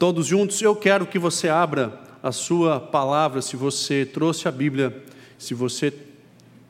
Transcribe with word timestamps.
Todos 0.00 0.26
juntos, 0.26 0.60
eu 0.60 0.74
quero 0.74 1.06
que 1.06 1.20
você 1.20 1.48
abra 1.48 2.00
a 2.20 2.32
sua 2.32 2.80
palavra, 2.80 3.40
se 3.40 3.54
você 3.54 4.04
trouxe 4.04 4.48
a 4.48 4.50
Bíblia, 4.50 5.04
se 5.38 5.54
você 5.54 5.94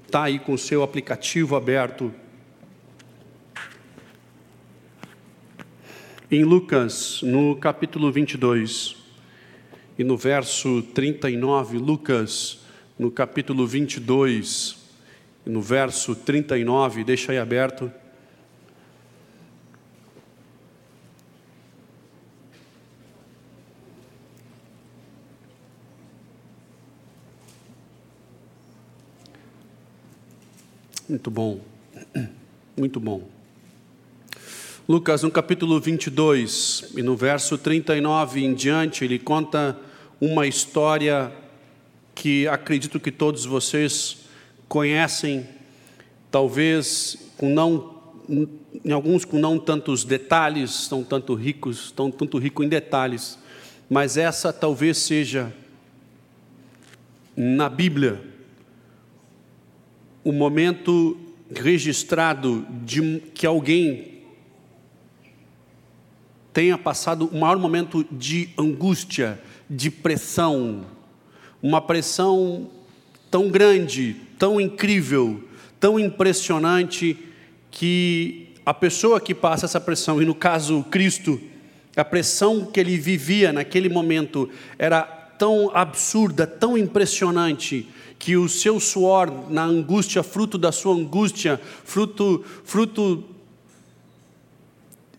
está 0.04 0.24
aí 0.24 0.38
com 0.38 0.52
o 0.52 0.58
seu 0.58 0.82
aplicativo 0.82 1.56
aberto. 1.56 2.12
Em 6.28 6.42
Lucas, 6.42 7.20
no 7.22 7.54
capítulo 7.54 8.10
22, 8.10 8.96
e 9.96 10.02
no 10.02 10.16
verso 10.16 10.82
39, 10.82 11.78
Lucas, 11.78 12.66
no 12.98 13.12
capítulo 13.12 13.64
22, 13.64 14.76
e 15.46 15.50
no 15.50 15.62
verso 15.62 16.16
39, 16.16 17.04
deixa 17.04 17.30
aí 17.30 17.38
aberto. 17.38 17.92
Muito 31.08 31.30
bom, 31.30 31.60
muito 32.76 32.98
bom. 32.98 33.35
Lucas, 34.88 35.24
no 35.24 35.32
capítulo 35.32 35.80
22 35.80 36.92
e 36.96 37.02
no 37.02 37.16
verso 37.16 37.58
39 37.58 38.44
em 38.44 38.54
diante, 38.54 39.04
ele 39.04 39.18
conta 39.18 39.76
uma 40.20 40.46
história 40.46 41.32
que 42.14 42.46
acredito 42.46 43.00
que 43.00 43.10
todos 43.10 43.44
vocês 43.44 44.18
conhecem, 44.68 45.44
talvez 46.30 47.18
com 47.36 47.52
não, 47.52 47.96
em 48.84 48.92
alguns 48.92 49.24
com 49.24 49.40
não 49.40 49.58
tantos 49.58 50.04
detalhes, 50.04 50.86
tão 50.86 51.02
tanto 51.02 51.34
ricos, 51.34 51.90
tão 51.90 52.08
tanto 52.08 52.38
rico 52.38 52.62
em 52.62 52.68
detalhes, 52.68 53.36
mas 53.90 54.16
essa 54.16 54.52
talvez 54.52 54.98
seja 54.98 55.52
na 57.36 57.68
Bíblia 57.68 58.22
o 60.22 60.30
momento 60.30 61.18
registrado 61.52 62.64
de 62.84 63.18
que 63.34 63.44
alguém 63.44 64.15
tenha 66.56 66.78
passado 66.78 67.26
o 67.26 67.38
maior 67.38 67.58
momento 67.58 68.02
de 68.10 68.48
angústia, 68.56 69.38
de 69.68 69.90
pressão, 69.90 70.86
uma 71.62 71.82
pressão 71.82 72.70
tão 73.30 73.50
grande, 73.50 74.16
tão 74.38 74.58
incrível, 74.58 75.44
tão 75.78 76.00
impressionante, 76.00 77.18
que 77.70 78.54
a 78.64 78.72
pessoa 78.72 79.20
que 79.20 79.34
passa 79.34 79.66
essa 79.66 79.78
pressão, 79.78 80.22
e 80.22 80.24
no 80.24 80.34
caso 80.34 80.82
Cristo, 80.90 81.38
a 81.94 82.02
pressão 82.02 82.64
que 82.64 82.80
ele 82.80 82.96
vivia 82.96 83.52
naquele 83.52 83.90
momento 83.90 84.48
era 84.78 85.02
tão 85.02 85.70
absurda, 85.74 86.46
tão 86.46 86.78
impressionante, 86.78 87.86
que 88.18 88.34
o 88.34 88.48
seu 88.48 88.80
suor 88.80 89.50
na 89.50 89.62
angústia, 89.62 90.22
fruto 90.22 90.56
da 90.56 90.72
sua 90.72 90.94
angústia, 90.94 91.60
fruto, 91.84 92.42
fruto 92.64 93.24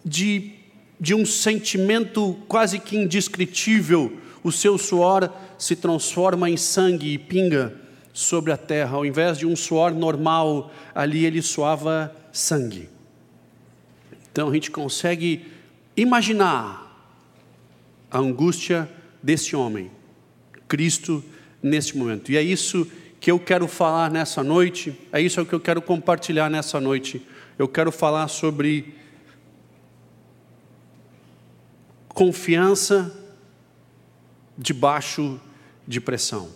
de, 0.03 0.56
de 0.99 1.13
um 1.13 1.25
sentimento 1.25 2.37
quase 2.47 2.79
que 2.79 2.97
indescritível, 2.97 4.17
o 4.43 4.51
seu 4.51 4.77
suor 4.77 5.31
se 5.57 5.75
transforma 5.75 6.49
em 6.49 6.57
sangue 6.57 7.13
e 7.13 7.17
pinga 7.17 7.75
sobre 8.13 8.51
a 8.51 8.57
terra. 8.57 8.97
Ao 8.97 9.05
invés 9.05 9.37
de 9.37 9.45
um 9.45 9.55
suor 9.55 9.93
normal, 9.93 10.71
ali 10.95 11.25
ele 11.25 11.41
suava 11.41 12.15
sangue. 12.31 12.89
Então 14.31 14.49
a 14.49 14.53
gente 14.53 14.71
consegue 14.71 15.45
imaginar 15.95 16.85
a 18.09 18.19
angústia 18.19 18.89
desse 19.21 19.55
homem, 19.55 19.91
Cristo, 20.67 21.23
neste 21.61 21.97
momento. 21.97 22.31
E 22.31 22.37
é 22.37 22.41
isso 22.41 22.87
que 23.19 23.31
eu 23.31 23.39
quero 23.39 23.67
falar 23.67 24.11
nessa 24.11 24.43
noite, 24.43 24.97
é 25.11 25.19
isso 25.21 25.43
que 25.45 25.53
eu 25.53 25.59
quero 25.59 25.81
compartilhar 25.81 26.49
nessa 26.49 26.79
noite. 26.79 27.21
Eu 27.57 27.67
quero 27.67 27.91
falar 27.91 28.27
sobre 28.27 28.93
confiança 32.17 33.15
debaixo 34.57 35.39
de 35.87 36.01
pressão. 36.01 36.49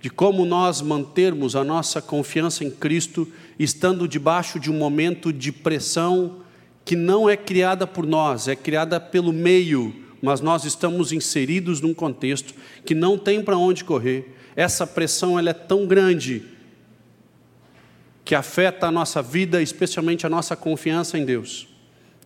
De 0.00 0.10
como 0.10 0.44
nós 0.44 0.82
mantermos 0.82 1.54
a 1.54 1.62
nossa 1.62 2.02
confiança 2.02 2.64
em 2.64 2.70
Cristo 2.72 3.28
estando 3.56 4.08
debaixo 4.08 4.58
de 4.58 4.68
um 4.68 4.76
momento 4.76 5.32
de 5.32 5.52
pressão 5.52 6.40
que 6.84 6.96
não 6.96 7.30
é 7.30 7.36
criada 7.36 7.86
por 7.86 8.04
nós, 8.04 8.48
é 8.48 8.56
criada 8.56 8.98
pelo 8.98 9.32
meio, 9.32 9.94
mas 10.20 10.40
nós 10.40 10.64
estamos 10.64 11.12
inseridos 11.12 11.80
num 11.80 11.94
contexto 11.94 12.52
que 12.84 12.96
não 12.96 13.16
tem 13.16 13.44
para 13.44 13.56
onde 13.56 13.84
correr. 13.84 14.34
Essa 14.56 14.84
pressão 14.84 15.38
ela 15.38 15.50
é 15.50 15.54
tão 15.54 15.86
grande 15.86 16.42
que 18.24 18.34
afeta 18.34 18.88
a 18.88 18.90
nossa 18.90 19.22
vida, 19.22 19.62
especialmente 19.62 20.26
a 20.26 20.28
nossa 20.28 20.56
confiança 20.56 21.16
em 21.16 21.24
Deus. 21.24 21.68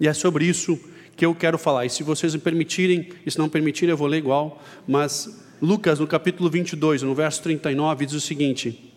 E 0.01 0.09
é 0.09 0.15
sobre 0.15 0.47
isso 0.47 0.81
que 1.17 1.25
eu 1.25 1.35
quero 1.35 1.57
falar. 1.57 1.87
E 1.87 1.91
se 1.91 2.03
vocês 2.03 2.35
me 2.35 2.41
permitirem, 2.41 3.09
e 3.25 3.31
se 3.31 3.39
não 3.39 3.49
permitirem, 3.49 3.91
eu 3.91 3.97
vou 3.97 4.07
ler 4.07 4.19
igual. 4.19 4.63
Mas 4.87 5.43
Lucas, 5.61 5.99
no 5.99 6.07
capítulo 6.07 6.51
22, 6.51 7.03
no 7.03 7.15
verso 7.15 7.43
39, 7.43 8.07
diz 8.07 8.15
o 8.15 8.21
seguinte: 8.21 8.93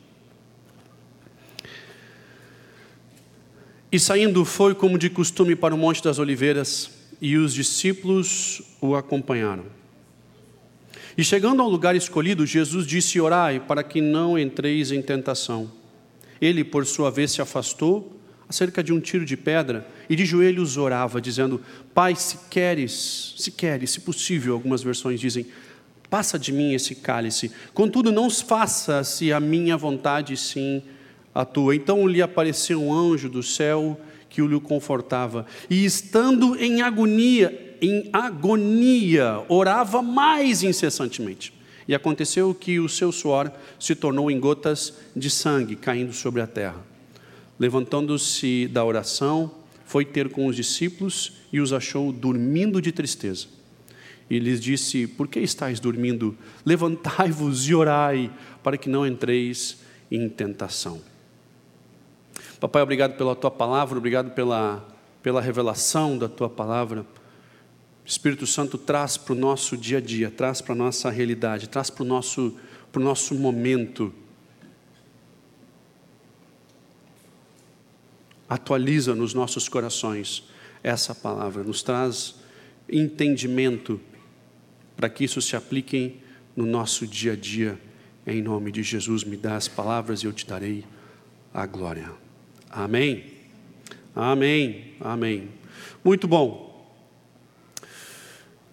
E 3.92 3.98
saindo 3.98 4.44
foi 4.44 4.76
como 4.76 4.98
de 4.98 5.10
costume 5.10 5.56
para 5.56 5.74
o 5.74 5.78
Monte 5.78 6.04
das 6.04 6.20
Oliveiras, 6.20 6.92
e 7.22 7.38
os 7.38 7.54
discípulos 7.54 8.62
o 8.82 8.96
acompanharam. 8.96 9.66
E 11.18 11.24
chegando 11.24 11.62
ao 11.62 11.70
lugar 11.70 11.96
escolhido, 11.96 12.46
Jesus 12.46 12.86
disse: 12.86 13.20
Orai 13.20 13.60
para 13.62 13.84
que 13.84 14.02
não 14.02 14.38
entreis 14.38 14.92
em 14.92 15.02
tentação. 15.02 15.72
Ele, 16.42 16.64
por 16.64 16.86
sua 16.86 17.10
vez, 17.10 17.32
se 17.32 17.42
afastou 17.42 18.19
acerca 18.50 18.84
de 18.84 18.92
um 18.92 19.00
tiro 19.00 19.24
de 19.24 19.38
pedra 19.38 19.88
e 20.10 20.16
de 20.16 20.26
joelhos 20.26 20.76
orava, 20.76 21.22
dizendo: 21.22 21.62
Pai, 21.94 22.16
se 22.16 22.40
queres, 22.50 23.36
se 23.38 23.52
queres, 23.52 23.92
se 23.92 24.02
possível, 24.02 24.56
algumas 24.56 24.82
versões 24.82 25.20
dizem, 25.20 25.46
passa 26.10 26.40
de 26.40 26.52
mim 26.52 26.74
esse 26.74 26.96
cálice. 26.96 27.52
Contudo, 27.74 28.12
não 28.12 28.30
faça-se 28.30 29.32
a 29.32 29.40
minha 29.40 29.78
vontade, 29.78 30.36
sim 30.36 30.82
a 31.34 31.46
tua. 31.46 31.76
Então 31.76 32.08
lhe 32.08 32.22
apareceu 32.22 32.82
um 32.82 32.92
anjo 32.92 33.30
do 33.30 33.44
céu 33.44 34.00
que 34.28 34.42
o 34.42 34.62
confortava, 34.62 35.46
e 35.70 35.84
estando 35.84 36.56
em 36.56 36.84
agonia, 36.84 37.78
em 37.82 38.10
agonia, 38.14 39.44
orava 39.50 40.04
mais 40.04 40.62
incessantemente. 40.62 41.52
E 41.88 41.96
aconteceu 41.96 42.54
que 42.54 42.80
o 42.80 42.88
seu 42.88 43.12
suor 43.12 43.52
se 43.80 43.96
tornou 43.96 44.30
em 44.30 44.40
gotas 44.40 44.94
de 45.16 45.32
sangue 45.32 45.76
caindo 45.76 46.14
sobre 46.14 46.42
a 46.42 46.48
terra. 46.48 46.89
Levantando-se 47.60 48.68
da 48.70 48.86
oração, 48.86 49.52
foi 49.86 50.06
ter 50.06 50.30
com 50.30 50.48
os 50.48 50.56
discípulos 50.56 51.34
e 51.52 51.60
os 51.60 51.74
achou 51.74 52.14
dormindo 52.14 52.82
de 52.82 52.92
tristeza. 52.92 53.48
E 54.30 54.40
lhes 54.40 54.62
disse: 54.62 55.08
Por 55.08 55.28
que 55.28 55.40
estáis 55.40 55.80
dormindo? 55.80 56.38
Levantai-vos 56.66 57.68
e 57.68 57.76
orai, 57.76 58.32
para 58.64 58.78
que 58.78 58.88
não 58.88 59.06
entreis 59.06 59.80
em 60.10 60.30
tentação. 60.30 61.02
Papai, 62.60 62.82
obrigado 62.82 63.18
pela 63.18 63.36
tua 63.36 63.50
palavra, 63.50 63.98
obrigado 63.98 64.32
pela, 64.32 64.88
pela 65.24 65.42
revelação 65.42 66.18
da 66.18 66.30
tua 66.30 66.50
palavra. 66.50 67.06
Espírito 68.06 68.46
Santo 68.48 68.78
traz 68.78 69.18
para 69.18 69.34
o 69.34 69.38
nosso 69.38 69.78
dia 69.78 69.98
a 69.98 70.02
dia, 70.02 70.32
traz 70.32 70.62
para 70.62 70.74
a 70.74 70.78
nossa 70.78 71.10
realidade, 71.10 71.70
traz 71.70 71.90
para 71.90 72.04
o 72.04 72.06
nosso, 72.06 72.56
para 72.92 73.02
o 73.02 73.04
nosso 73.04 73.36
momento 73.36 74.14
atualiza 78.50 79.14
nos 79.14 79.34
nossos 79.34 79.70
corações 79.70 80.44
essa 80.82 81.14
palavra, 81.14 81.64
nos 81.64 81.84
traz 81.84 82.36
entendimento 82.92 84.02
para 84.98 85.08
que 85.08 85.24
isso 85.24 85.42
se 85.42 85.56
aplique 85.56 86.18
no 86.56 86.66
nosso 86.66 87.06
dia 87.06 87.34
a 87.34 87.36
dia. 87.36 87.80
Em 88.26 88.42
nome 88.42 88.72
de 88.72 88.84
Jesus, 88.84 89.24
me 89.24 89.38
dá 89.38 89.56
as 89.56 89.68
palavras 89.68 90.24
e 90.24 90.26
eu 90.26 90.34
te 90.34 90.46
darei 90.46 90.84
a 91.54 91.66
glória. 91.66 92.12
Amém. 92.70 93.26
Amém. 94.16 94.94
Amém. 95.00 95.50
Muito 96.04 96.28
bom. 96.28 96.70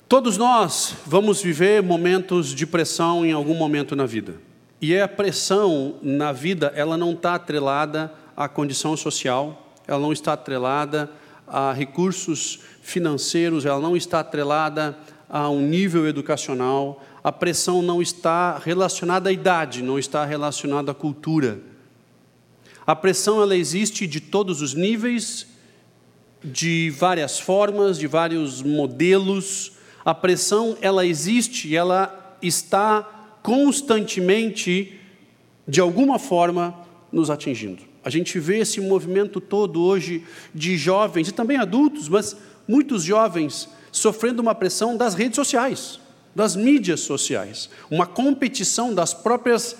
Todos 0.09 0.37
nós 0.37 0.95
vamos 1.05 1.43
viver 1.43 1.83
momentos 1.83 2.55
de 2.55 2.67
pressão 2.67 3.27
em 3.27 3.33
algum 3.33 3.55
momento 3.55 3.97
na 3.97 4.07
vida. 4.07 4.41
E 4.81 4.97
a 4.97 5.09
pressão 5.09 5.99
na 6.03 6.33
vida, 6.33 6.73
ela 6.77 6.97
não 6.97 7.13
está 7.13 7.35
atrelada 7.35 8.13
à 8.37 8.49
condição 8.49 8.97
social, 8.97 9.66
ela 9.87 10.01
não 10.01 10.13
está 10.13 10.33
atrelada 10.33 11.11
a 11.47 11.73
recursos 11.73 12.61
financeiros, 12.83 13.65
ela 13.65 13.81
não 13.81 13.97
está 13.97 14.21
atrelada 14.21 14.97
a 15.29 15.49
um 15.49 15.61
nível 15.61 16.07
educacional, 16.07 17.03
a 17.23 17.33
pressão 17.33 17.83
não 17.83 18.01
está 18.01 18.59
relacionada 18.59 19.29
à 19.29 19.33
idade, 19.33 19.83
não 19.83 19.99
está 19.99 20.25
relacionada 20.25 20.93
à 20.93 20.95
cultura. 20.95 21.61
A 22.87 22.95
pressão 22.95 23.43
ela 23.43 23.57
existe 23.57 24.07
de 24.07 24.21
todos 24.21 24.63
os 24.63 24.75
níveis, 24.75 25.47
de 26.45 26.91
várias 26.91 27.39
formas, 27.41 27.99
de 27.99 28.07
vários 28.07 28.63
modelos. 28.63 29.73
A 30.05 30.15
pressão 30.15 30.77
ela 30.81 31.05
existe, 31.05 31.75
ela 31.75 32.39
está 32.41 33.03
constantemente 33.43 35.01
de 35.67 35.81
alguma 35.81 36.19
forma 36.19 36.75
nos 37.11 37.29
atingindo. 37.29 37.83
A 38.07 38.09
gente 38.09 38.39
vê 38.39 38.59
esse 38.59 38.81
movimento 38.81 39.41
todo 39.41 39.83
hoje 39.83 40.23
de 40.55 40.77
jovens 40.77 41.27
e 41.27 41.33
também 41.33 41.57
adultos, 41.57 42.09
mas 42.09 42.37
muitos 42.69 43.03
jovens 43.03 43.69
sofrendo 43.91 44.41
uma 44.41 44.55
pressão 44.55 44.97
das 44.97 45.13
redes 45.13 45.35
sociais, 45.35 45.99
das 46.33 46.55
mídias 46.55 47.01
sociais, 47.01 47.69
uma 47.91 48.07
competição 48.07 48.95
das 48.95 49.13
próprias 49.13 49.75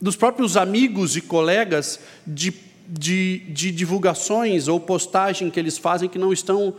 dos 0.00 0.16
próprios 0.16 0.56
amigos 0.56 1.14
e 1.14 1.20
colegas 1.20 2.00
de, 2.26 2.54
de, 2.88 3.40
de 3.50 3.70
divulgações 3.70 4.66
ou 4.66 4.80
postagem 4.80 5.50
que 5.50 5.60
eles 5.60 5.76
fazem 5.76 6.08
que 6.08 6.18
não 6.18 6.32
estão 6.32 6.74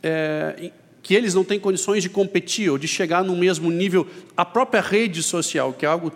é, 0.00 0.70
que 1.02 1.12
eles 1.12 1.34
não 1.34 1.42
têm 1.42 1.58
condições 1.58 2.04
de 2.04 2.08
competir 2.08 2.70
ou 2.70 2.78
de 2.78 2.86
chegar 2.86 3.24
no 3.24 3.34
mesmo 3.34 3.68
nível. 3.68 4.06
A 4.36 4.44
própria 4.44 4.80
rede 4.80 5.24
social, 5.24 5.72
que 5.72 5.84
é 5.84 5.88
algo 5.88 6.12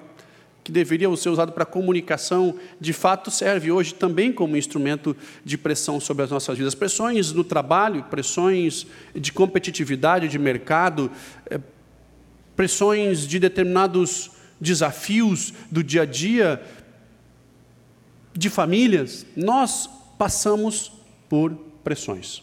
que 0.66 0.72
deveria 0.72 1.14
ser 1.16 1.28
usado 1.28 1.52
para 1.52 1.64
comunicação, 1.64 2.56
de 2.80 2.92
fato 2.92 3.30
serve 3.30 3.70
hoje 3.70 3.94
também 3.94 4.32
como 4.32 4.56
instrumento 4.56 5.16
de 5.44 5.56
pressão 5.56 6.00
sobre 6.00 6.24
as 6.24 6.30
nossas 6.32 6.58
vidas. 6.58 6.74
Pressões 6.74 7.30
no 7.30 7.44
trabalho, 7.44 8.02
pressões 8.10 8.84
de 9.14 9.32
competitividade 9.32 10.26
de 10.26 10.36
mercado, 10.40 11.08
eh, 11.48 11.60
pressões 12.56 13.28
de 13.28 13.38
determinados 13.38 14.32
desafios 14.60 15.54
do 15.70 15.84
dia 15.84 16.02
a 16.02 16.04
dia, 16.04 16.60
de 18.34 18.50
famílias. 18.50 19.24
Nós 19.36 19.88
passamos 20.18 20.90
por 21.28 21.54
pressões. 21.84 22.42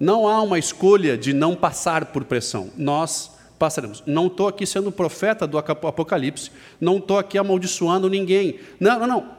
Não 0.00 0.26
há 0.26 0.42
uma 0.42 0.58
escolha 0.58 1.16
de 1.16 1.32
não 1.32 1.54
passar 1.54 2.06
por 2.06 2.24
pressão. 2.24 2.72
Nós 2.76 3.37
passaremos. 3.58 4.02
Não 4.06 4.28
estou 4.28 4.48
aqui 4.48 4.66
sendo 4.66 4.92
profeta 4.92 5.46
do 5.46 5.58
Apocalipse, 5.58 6.50
não 6.80 6.98
estou 6.98 7.18
aqui 7.18 7.36
amaldiçoando 7.36 8.08
ninguém. 8.08 8.60
Não, 8.78 9.00
não, 9.00 9.06
não. 9.06 9.38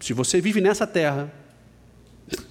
Se 0.00 0.12
você 0.12 0.40
vive 0.40 0.60
nessa 0.60 0.86
terra, 0.86 1.32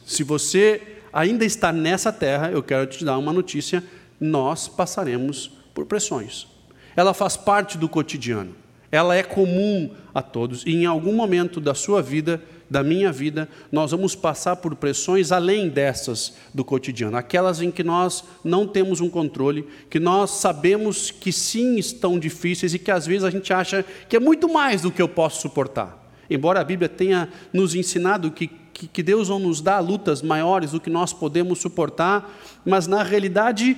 se 0.05 0.23
você 0.23 0.81
ainda 1.13 1.45
está 1.45 1.71
nessa 1.71 2.11
terra, 2.11 2.51
eu 2.51 2.63
quero 2.63 2.85
te 2.87 3.03
dar 3.03 3.17
uma 3.17 3.33
notícia: 3.33 3.83
nós 4.19 4.67
passaremos 4.67 5.51
por 5.73 5.85
pressões. 5.85 6.47
Ela 6.95 7.13
faz 7.13 7.35
parte 7.35 7.77
do 7.77 7.89
cotidiano, 7.89 8.55
ela 8.91 9.15
é 9.15 9.23
comum 9.23 9.93
a 10.13 10.21
todos, 10.21 10.63
e 10.65 10.71
em 10.71 10.85
algum 10.85 11.13
momento 11.13 11.59
da 11.59 11.73
sua 11.73 12.01
vida 12.01 12.41
da 12.69 12.83
minha 12.83 13.11
vida, 13.11 13.47
nós 13.71 13.91
vamos 13.91 14.15
passar 14.15 14.55
por 14.55 14.75
pressões 14.75 15.31
além 15.31 15.69
dessas 15.69 16.35
do 16.53 16.65
cotidiano, 16.65 17.17
aquelas 17.17 17.61
em 17.61 17.69
que 17.69 17.83
nós 17.83 18.23
não 18.43 18.67
temos 18.67 19.01
um 19.01 19.09
controle, 19.09 19.67
que 19.89 19.99
nós 19.99 20.31
sabemos 20.31 21.11
que 21.11 21.31
sim 21.31 21.77
estão 21.77 22.17
difíceis 22.17 22.73
e 22.73 22.79
que 22.79 22.91
às 22.91 23.05
vezes 23.05 23.23
a 23.23 23.29
gente 23.29 23.53
acha 23.53 23.85
que 24.09 24.15
é 24.15 24.19
muito 24.19 24.51
mais 24.51 24.81
do 24.81 24.91
que 24.91 25.01
eu 25.01 25.07
posso 25.07 25.41
suportar. 25.41 26.03
Embora 26.29 26.59
a 26.59 26.63
Bíblia 26.63 26.89
tenha 26.89 27.29
nos 27.53 27.75
ensinado 27.75 28.31
que, 28.31 28.47
que, 28.73 28.87
que 28.87 29.03
Deus 29.03 29.29
não 29.29 29.39
nos 29.39 29.61
dá 29.61 29.79
lutas 29.79 30.21
maiores 30.21 30.71
do 30.71 30.79
que 30.79 30.89
nós 30.89 31.13
podemos 31.13 31.59
suportar, 31.59 32.35
mas 32.65 32.87
na 32.87 33.03
realidade, 33.03 33.77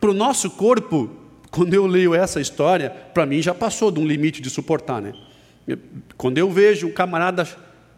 para 0.00 0.10
o 0.10 0.14
nosso 0.14 0.48
corpo, 0.50 1.10
quando 1.50 1.74
eu 1.74 1.86
leio 1.86 2.14
essa 2.14 2.40
história, 2.40 2.88
para 2.88 3.26
mim 3.26 3.42
já 3.42 3.52
passou 3.52 3.90
de 3.90 3.98
um 3.98 4.06
limite 4.06 4.40
de 4.40 4.48
suportar, 4.48 5.02
né? 5.02 5.12
Quando 6.16 6.38
eu 6.38 6.50
vejo 6.50 6.88
um 6.88 6.92
camarada 6.92 7.46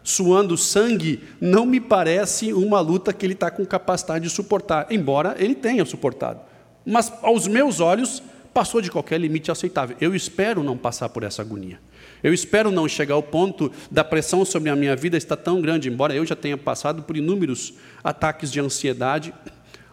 suando 0.03 0.57
sangue, 0.57 1.23
não 1.39 1.65
me 1.65 1.79
parece 1.79 2.53
uma 2.53 2.79
luta 2.79 3.13
que 3.13 3.25
ele 3.25 3.33
está 3.33 3.49
com 3.49 3.65
capacidade 3.65 4.25
de 4.25 4.29
suportar, 4.29 4.87
embora 4.89 5.35
ele 5.39 5.55
tenha 5.55 5.85
suportado. 5.85 6.41
Mas 6.85 7.11
aos 7.21 7.47
meus 7.47 7.79
olhos, 7.79 8.21
passou 8.53 8.81
de 8.81 8.91
qualquer 8.91 9.19
limite 9.19 9.49
aceitável. 9.49 9.97
Eu 9.99 10.13
espero 10.13 10.61
não 10.61 10.77
passar 10.77 11.09
por 11.09 11.23
essa 11.23 11.41
agonia. 11.41 11.79
Eu 12.21 12.33
espero 12.33 12.71
não 12.71 12.87
chegar 12.87 13.15
ao 13.15 13.23
ponto 13.23 13.71
da 13.89 14.03
pressão 14.03 14.45
sobre 14.45 14.69
a 14.69 14.75
minha 14.75 14.95
vida 14.95 15.17
estar 15.17 15.37
tão 15.37 15.61
grande, 15.61 15.89
embora 15.89 16.13
eu 16.13 16.25
já 16.25 16.35
tenha 16.35 16.57
passado 16.57 17.03
por 17.03 17.17
inúmeros 17.17 17.73
ataques 18.03 18.51
de 18.51 18.59
ansiedade, 18.59 19.33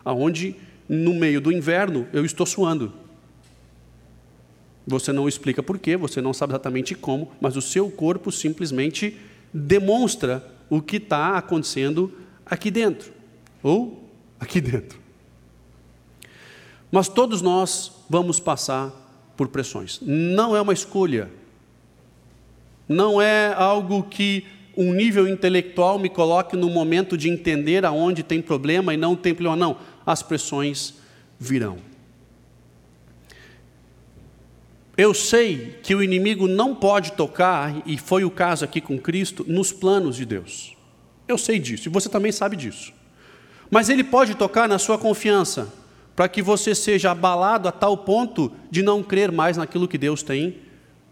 aonde 0.05 0.57
no 0.89 1.15
meio 1.15 1.41
do 1.41 1.51
inverno 1.51 2.07
eu 2.13 2.25
estou 2.25 2.45
suando. 2.45 2.93
Você 4.91 5.13
não 5.13 5.29
explica 5.29 5.63
por 5.63 5.79
quê, 5.79 5.97
você 5.97 6.21
não 6.21 6.35
sabe 6.35 6.53
exatamente 6.53 6.97
como, 6.97 7.31
mas 7.41 7.57
o 7.57 7.63
seu 7.63 7.89
corpo 7.89 8.33
simplesmente 8.33 9.17
demonstra 9.55 10.45
o 10.69 10.83
que 10.83 10.97
está 10.97 11.39
acontecendo 11.39 12.13
aqui 12.45 12.73
dentro, 12.73 13.13
ou 13.63 14.11
aqui 14.39 14.61
dentro. 14.61 14.99
Mas 16.91 17.09
todos 17.09 17.41
nós 17.41 17.93
vamos 18.09 18.41
passar 18.41 18.91
por 19.37 19.47
pressões. 19.47 20.01
Não 20.03 20.57
é 20.57 20.61
uma 20.61 20.73
escolha. 20.73 21.31
Não 22.89 23.23
é 23.23 23.55
algo 23.55 24.03
que 24.03 24.45
um 24.77 24.93
nível 24.93 25.29
intelectual 25.29 26.01
me 26.01 26.09
coloque 26.09 26.57
no 26.57 26.69
momento 26.69 27.17
de 27.17 27.29
entender 27.29 27.85
aonde 27.85 28.25
tem 28.25 28.43
problema 28.43 28.93
e 28.93 28.97
não 28.97 29.15
tem 29.15 29.33
problema. 29.33 29.57
Não, 29.57 29.77
as 30.05 30.21
pressões 30.21 30.95
virão. 31.39 31.90
Eu 35.01 35.15
sei 35.15 35.79
que 35.83 35.95
o 35.95 36.03
inimigo 36.03 36.47
não 36.47 36.75
pode 36.75 37.13
tocar, 37.13 37.75
e 37.87 37.97
foi 37.97 38.23
o 38.23 38.31
caso 38.31 38.67
aqui 38.67 38.83
com 38.83 38.99
Cristo, 38.99 39.47
nos 39.49 39.73
planos 39.73 40.15
de 40.15 40.27
Deus. 40.27 40.77
Eu 41.27 41.39
sei 41.39 41.59
disso, 41.59 41.89
e 41.89 41.91
você 41.91 42.07
também 42.07 42.31
sabe 42.31 42.55
disso. 42.55 42.93
Mas 43.71 43.89
ele 43.89 44.05
pode 44.05 44.35
tocar 44.35 44.69
na 44.69 44.79
sua 44.79 44.99
confiança, 44.99 45.73
para 46.15 46.29
que 46.29 46.43
você 46.43 46.75
seja 46.75 47.13
abalado 47.13 47.67
a 47.67 47.73
tal 47.73 47.97
ponto 47.97 48.53
de 48.71 48.83
não 48.83 49.03
crer 49.03 49.33
mais 49.33 49.57
naquilo 49.57 49.89
que 49.89 49.97
Deus 49.97 50.23
tem 50.23 50.59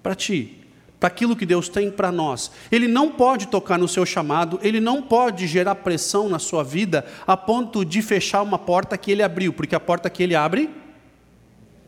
para 0.02 0.14
ti, 0.14 0.58
para 1.00 1.06
aquilo 1.06 1.34
que 1.34 1.46
Deus 1.46 1.70
tem 1.70 1.90
para 1.90 2.12
nós. 2.12 2.52
Ele 2.70 2.88
não 2.88 3.10
pode 3.10 3.48
tocar 3.48 3.78
no 3.78 3.88
seu 3.88 4.04
chamado, 4.04 4.60
ele 4.62 4.80
não 4.80 5.00
pode 5.00 5.46
gerar 5.46 5.76
pressão 5.76 6.28
na 6.28 6.38
sua 6.38 6.62
vida 6.62 7.06
a 7.26 7.38
ponto 7.38 7.86
de 7.86 8.02
fechar 8.02 8.42
uma 8.42 8.58
porta 8.58 8.98
que 8.98 9.10
ele 9.10 9.22
abriu, 9.22 9.50
porque 9.50 9.74
a 9.74 9.80
porta 9.80 10.10
que 10.10 10.22
ele 10.22 10.34
abre, 10.34 10.68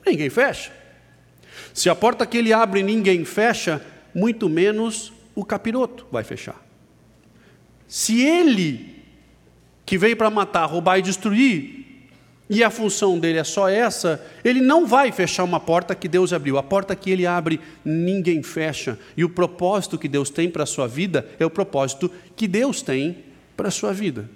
ninguém 0.06 0.30
fecha. 0.30 0.79
Se 1.72 1.88
a 1.88 1.94
porta 1.94 2.26
que 2.26 2.38
ele 2.38 2.52
abre 2.52 2.82
ninguém 2.82 3.24
fecha, 3.24 3.84
muito 4.14 4.48
menos 4.48 5.12
o 5.34 5.44
capiroto 5.44 6.06
vai 6.10 6.24
fechar. 6.24 6.60
Se 7.86 8.20
ele, 8.20 9.02
que 9.84 9.98
veio 9.98 10.16
para 10.16 10.30
matar, 10.30 10.66
roubar 10.66 10.98
e 10.98 11.02
destruir, 11.02 11.80
e 12.48 12.64
a 12.64 12.70
função 12.70 13.16
dele 13.16 13.38
é 13.38 13.44
só 13.44 13.68
essa, 13.68 14.20
ele 14.44 14.60
não 14.60 14.84
vai 14.84 15.12
fechar 15.12 15.44
uma 15.44 15.60
porta 15.60 15.94
que 15.94 16.08
Deus 16.08 16.32
abriu. 16.32 16.58
A 16.58 16.62
porta 16.64 16.96
que 16.96 17.08
ele 17.08 17.24
abre, 17.24 17.60
ninguém 17.84 18.42
fecha. 18.42 18.98
E 19.16 19.24
o 19.24 19.30
propósito 19.30 19.96
que 19.96 20.08
Deus 20.08 20.30
tem 20.30 20.50
para 20.50 20.64
a 20.64 20.66
sua 20.66 20.88
vida 20.88 21.28
é 21.38 21.46
o 21.46 21.50
propósito 21.50 22.10
que 22.34 22.48
Deus 22.48 22.82
tem 22.82 23.18
para 23.56 23.68
a 23.68 23.70
sua 23.70 23.92
vida. 23.92 24.28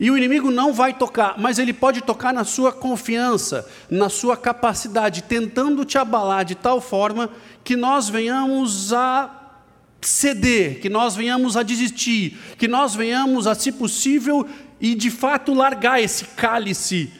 E 0.00 0.10
o 0.10 0.16
inimigo 0.16 0.50
não 0.50 0.72
vai 0.72 0.94
tocar, 0.94 1.34
mas 1.38 1.58
ele 1.58 1.74
pode 1.74 2.00
tocar 2.00 2.32
na 2.32 2.42
sua 2.42 2.72
confiança, 2.72 3.68
na 3.90 4.08
sua 4.08 4.34
capacidade, 4.34 5.24
tentando 5.24 5.84
te 5.84 5.98
abalar 5.98 6.42
de 6.42 6.54
tal 6.54 6.80
forma 6.80 7.28
que 7.62 7.76
nós 7.76 8.08
venhamos 8.08 8.94
a 8.94 9.30
ceder, 10.00 10.80
que 10.80 10.88
nós 10.88 11.14
venhamos 11.14 11.54
a 11.54 11.62
desistir, 11.62 12.38
que 12.56 12.66
nós 12.66 12.94
venhamos 12.94 13.46
a, 13.46 13.54
se 13.54 13.70
possível, 13.70 14.48
e 14.80 14.94
de 14.94 15.10
fato 15.10 15.52
largar 15.52 16.02
esse 16.02 16.24
cálice 16.24 17.12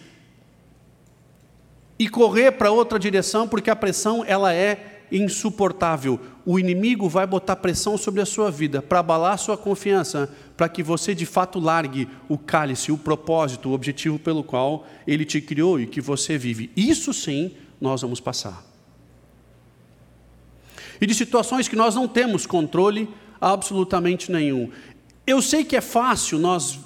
e 1.98 2.08
correr 2.08 2.52
para 2.52 2.70
outra 2.70 2.98
direção, 2.98 3.46
porque 3.46 3.68
a 3.68 3.76
pressão 3.76 4.24
ela 4.26 4.54
é 4.54 5.02
insuportável. 5.12 6.18
O 6.46 6.58
inimigo 6.58 7.10
vai 7.10 7.26
botar 7.26 7.56
pressão 7.56 7.98
sobre 7.98 8.22
a 8.22 8.26
sua 8.26 8.50
vida 8.50 8.80
para 8.80 9.00
abalar 9.00 9.34
a 9.34 9.36
sua 9.36 9.58
confiança, 9.58 10.34
para 10.60 10.68
que 10.68 10.82
você 10.82 11.14
de 11.14 11.24
fato 11.24 11.58
largue 11.58 12.06
o 12.28 12.36
cálice, 12.36 12.92
o 12.92 12.98
propósito, 12.98 13.70
o 13.70 13.72
objetivo 13.72 14.18
pelo 14.18 14.44
qual 14.44 14.86
ele 15.06 15.24
te 15.24 15.40
criou 15.40 15.80
e 15.80 15.86
que 15.86 16.02
você 16.02 16.36
vive. 16.36 16.70
Isso 16.76 17.14
sim 17.14 17.52
nós 17.80 18.02
vamos 18.02 18.20
passar. 18.20 18.62
E 21.00 21.06
de 21.06 21.14
situações 21.14 21.66
que 21.66 21.74
nós 21.74 21.94
não 21.94 22.06
temos 22.06 22.44
controle 22.44 23.08
absolutamente 23.40 24.30
nenhum. 24.30 24.70
Eu 25.26 25.40
sei 25.40 25.64
que 25.64 25.76
é 25.76 25.80
fácil 25.80 26.38
nós 26.38 26.78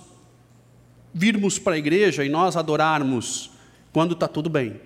virmos 1.12 1.58
para 1.58 1.74
a 1.74 1.78
igreja 1.78 2.24
e 2.24 2.28
nós 2.28 2.56
adorarmos 2.56 3.50
quando 3.92 4.12
está 4.12 4.28
tudo 4.28 4.48
bem. 4.48 4.80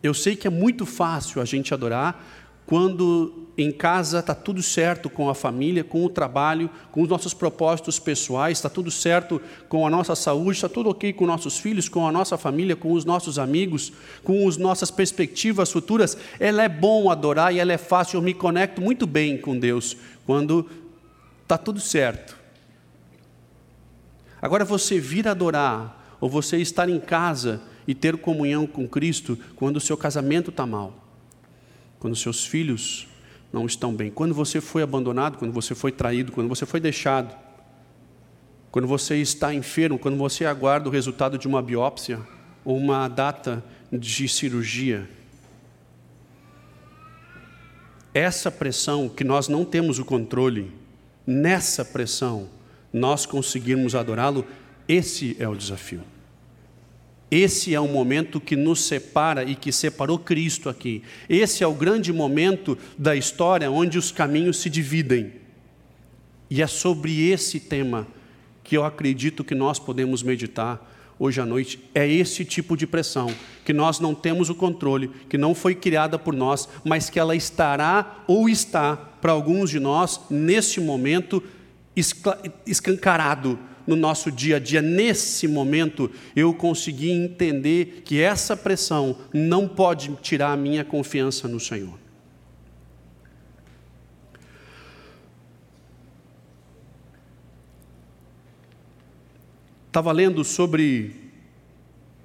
Eu 0.00 0.14
sei 0.14 0.36
que 0.36 0.46
é 0.46 0.50
muito 0.50 0.86
fácil 0.86 1.42
a 1.42 1.44
gente 1.44 1.74
adorar 1.74 2.24
quando 2.66 3.48
em 3.56 3.70
casa 3.70 4.18
está 4.18 4.34
tudo 4.34 4.62
certo 4.62 5.08
com 5.08 5.28
a 5.28 5.34
família, 5.34 5.84
com 5.84 6.04
o 6.04 6.08
trabalho, 6.08 6.68
com 6.90 7.02
os 7.02 7.08
nossos 7.08 7.32
propósitos 7.32 7.98
pessoais, 7.98 8.58
está 8.58 8.68
tudo 8.68 8.90
certo 8.90 9.40
com 9.68 9.86
a 9.86 9.90
nossa 9.90 10.14
saúde, 10.16 10.52
está 10.52 10.68
tudo 10.68 10.90
ok 10.90 11.12
com 11.12 11.26
nossos 11.26 11.58
filhos, 11.58 11.88
com 11.88 12.06
a 12.06 12.12
nossa 12.12 12.36
família, 12.36 12.74
com 12.74 12.92
os 12.92 13.04
nossos 13.04 13.38
amigos, 13.38 13.92
com 14.24 14.48
as 14.48 14.56
nossas 14.56 14.90
perspectivas 14.90 15.70
futuras. 15.70 16.16
Ela 16.40 16.64
é 16.64 16.68
bom 16.68 17.10
adorar 17.10 17.54
e 17.54 17.58
ela 17.58 17.72
é 17.72 17.78
fácil, 17.78 18.18
eu 18.18 18.22
me 18.22 18.34
conecto 18.34 18.80
muito 18.80 19.06
bem 19.06 19.36
com 19.36 19.58
Deus 19.58 19.96
quando 20.26 20.68
está 21.42 21.56
tudo 21.56 21.80
certo. 21.80 22.36
Agora 24.40 24.64
você 24.64 24.98
vir 24.98 25.28
adorar, 25.28 26.02
ou 26.20 26.30
você 26.30 26.56
estar 26.56 26.88
em 26.88 26.98
casa 26.98 27.60
e 27.86 27.94
ter 27.94 28.16
comunhão 28.16 28.66
com 28.66 28.88
Cristo 28.88 29.38
quando 29.56 29.76
o 29.76 29.80
seu 29.80 29.94
casamento 29.94 30.48
está 30.48 30.66
mal, 30.66 31.03
quando 32.04 32.16
seus 32.16 32.44
filhos 32.44 33.08
não 33.50 33.64
estão 33.64 33.94
bem, 33.94 34.10
quando 34.10 34.34
você 34.34 34.60
foi 34.60 34.82
abandonado, 34.82 35.38
quando 35.38 35.52
você 35.52 35.74
foi 35.74 35.90
traído, 35.90 36.32
quando 36.32 36.50
você 36.50 36.66
foi 36.66 36.78
deixado, 36.78 37.34
quando 38.70 38.86
você 38.86 39.16
está 39.22 39.54
enfermo, 39.54 39.98
quando 39.98 40.18
você 40.18 40.44
aguarda 40.44 40.86
o 40.86 40.92
resultado 40.92 41.38
de 41.38 41.48
uma 41.48 41.62
biópsia 41.62 42.20
ou 42.62 42.76
uma 42.76 43.08
data 43.08 43.64
de 43.90 44.28
cirurgia. 44.28 45.08
Essa 48.12 48.50
pressão 48.50 49.08
que 49.08 49.24
nós 49.24 49.48
não 49.48 49.64
temos 49.64 49.98
o 49.98 50.04
controle, 50.04 50.70
nessa 51.26 51.86
pressão, 51.86 52.50
nós 52.92 53.24
conseguirmos 53.24 53.94
adorá-lo, 53.94 54.46
esse 54.86 55.38
é 55.40 55.48
o 55.48 55.56
desafio. 55.56 56.02
Esse 57.30 57.74
é 57.74 57.80
o 57.80 57.88
momento 57.88 58.40
que 58.40 58.54
nos 58.54 58.84
separa 58.84 59.44
e 59.44 59.54
que 59.54 59.72
separou 59.72 60.18
Cristo 60.18 60.68
aqui. 60.68 61.02
Esse 61.28 61.64
é 61.64 61.66
o 61.66 61.74
grande 61.74 62.12
momento 62.12 62.78
da 62.96 63.16
história 63.16 63.70
onde 63.70 63.98
os 63.98 64.12
caminhos 64.12 64.58
se 64.58 64.70
dividem. 64.70 65.32
E 66.50 66.62
é 66.62 66.66
sobre 66.66 67.30
esse 67.30 67.58
tema 67.58 68.06
que 68.62 68.76
eu 68.76 68.84
acredito 68.84 69.42
que 69.42 69.54
nós 69.54 69.78
podemos 69.78 70.22
meditar 70.22 70.90
hoje 71.18 71.40
à 71.40 71.46
noite. 71.46 71.80
É 71.94 72.06
esse 72.06 72.44
tipo 72.44 72.76
de 72.76 72.86
pressão 72.86 73.30
que 73.64 73.72
nós 73.72 74.00
não 74.00 74.14
temos 74.14 74.50
o 74.50 74.54
controle, 74.54 75.10
que 75.28 75.38
não 75.38 75.54
foi 75.54 75.74
criada 75.74 76.18
por 76.18 76.34
nós, 76.34 76.68
mas 76.84 77.08
que 77.10 77.18
ela 77.18 77.34
estará 77.34 78.24
ou 78.26 78.48
está 78.48 78.96
para 78.96 79.32
alguns 79.32 79.70
de 79.70 79.80
nós 79.80 80.20
nesse 80.30 80.80
momento 80.80 81.42
escancarado 82.66 83.58
no 83.86 83.96
nosso 83.96 84.30
dia 84.30 84.56
a 84.56 84.58
dia, 84.58 84.80
nesse 84.80 85.46
momento, 85.46 86.10
eu 86.34 86.52
consegui 86.54 87.10
entender 87.10 88.02
que 88.04 88.20
essa 88.20 88.56
pressão 88.56 89.16
não 89.32 89.68
pode 89.68 90.14
tirar 90.22 90.52
a 90.52 90.56
minha 90.56 90.84
confiança 90.84 91.46
no 91.48 91.60
Senhor. 91.60 91.98
Estava 99.86 100.10
lendo 100.10 100.42
sobre, 100.42 101.14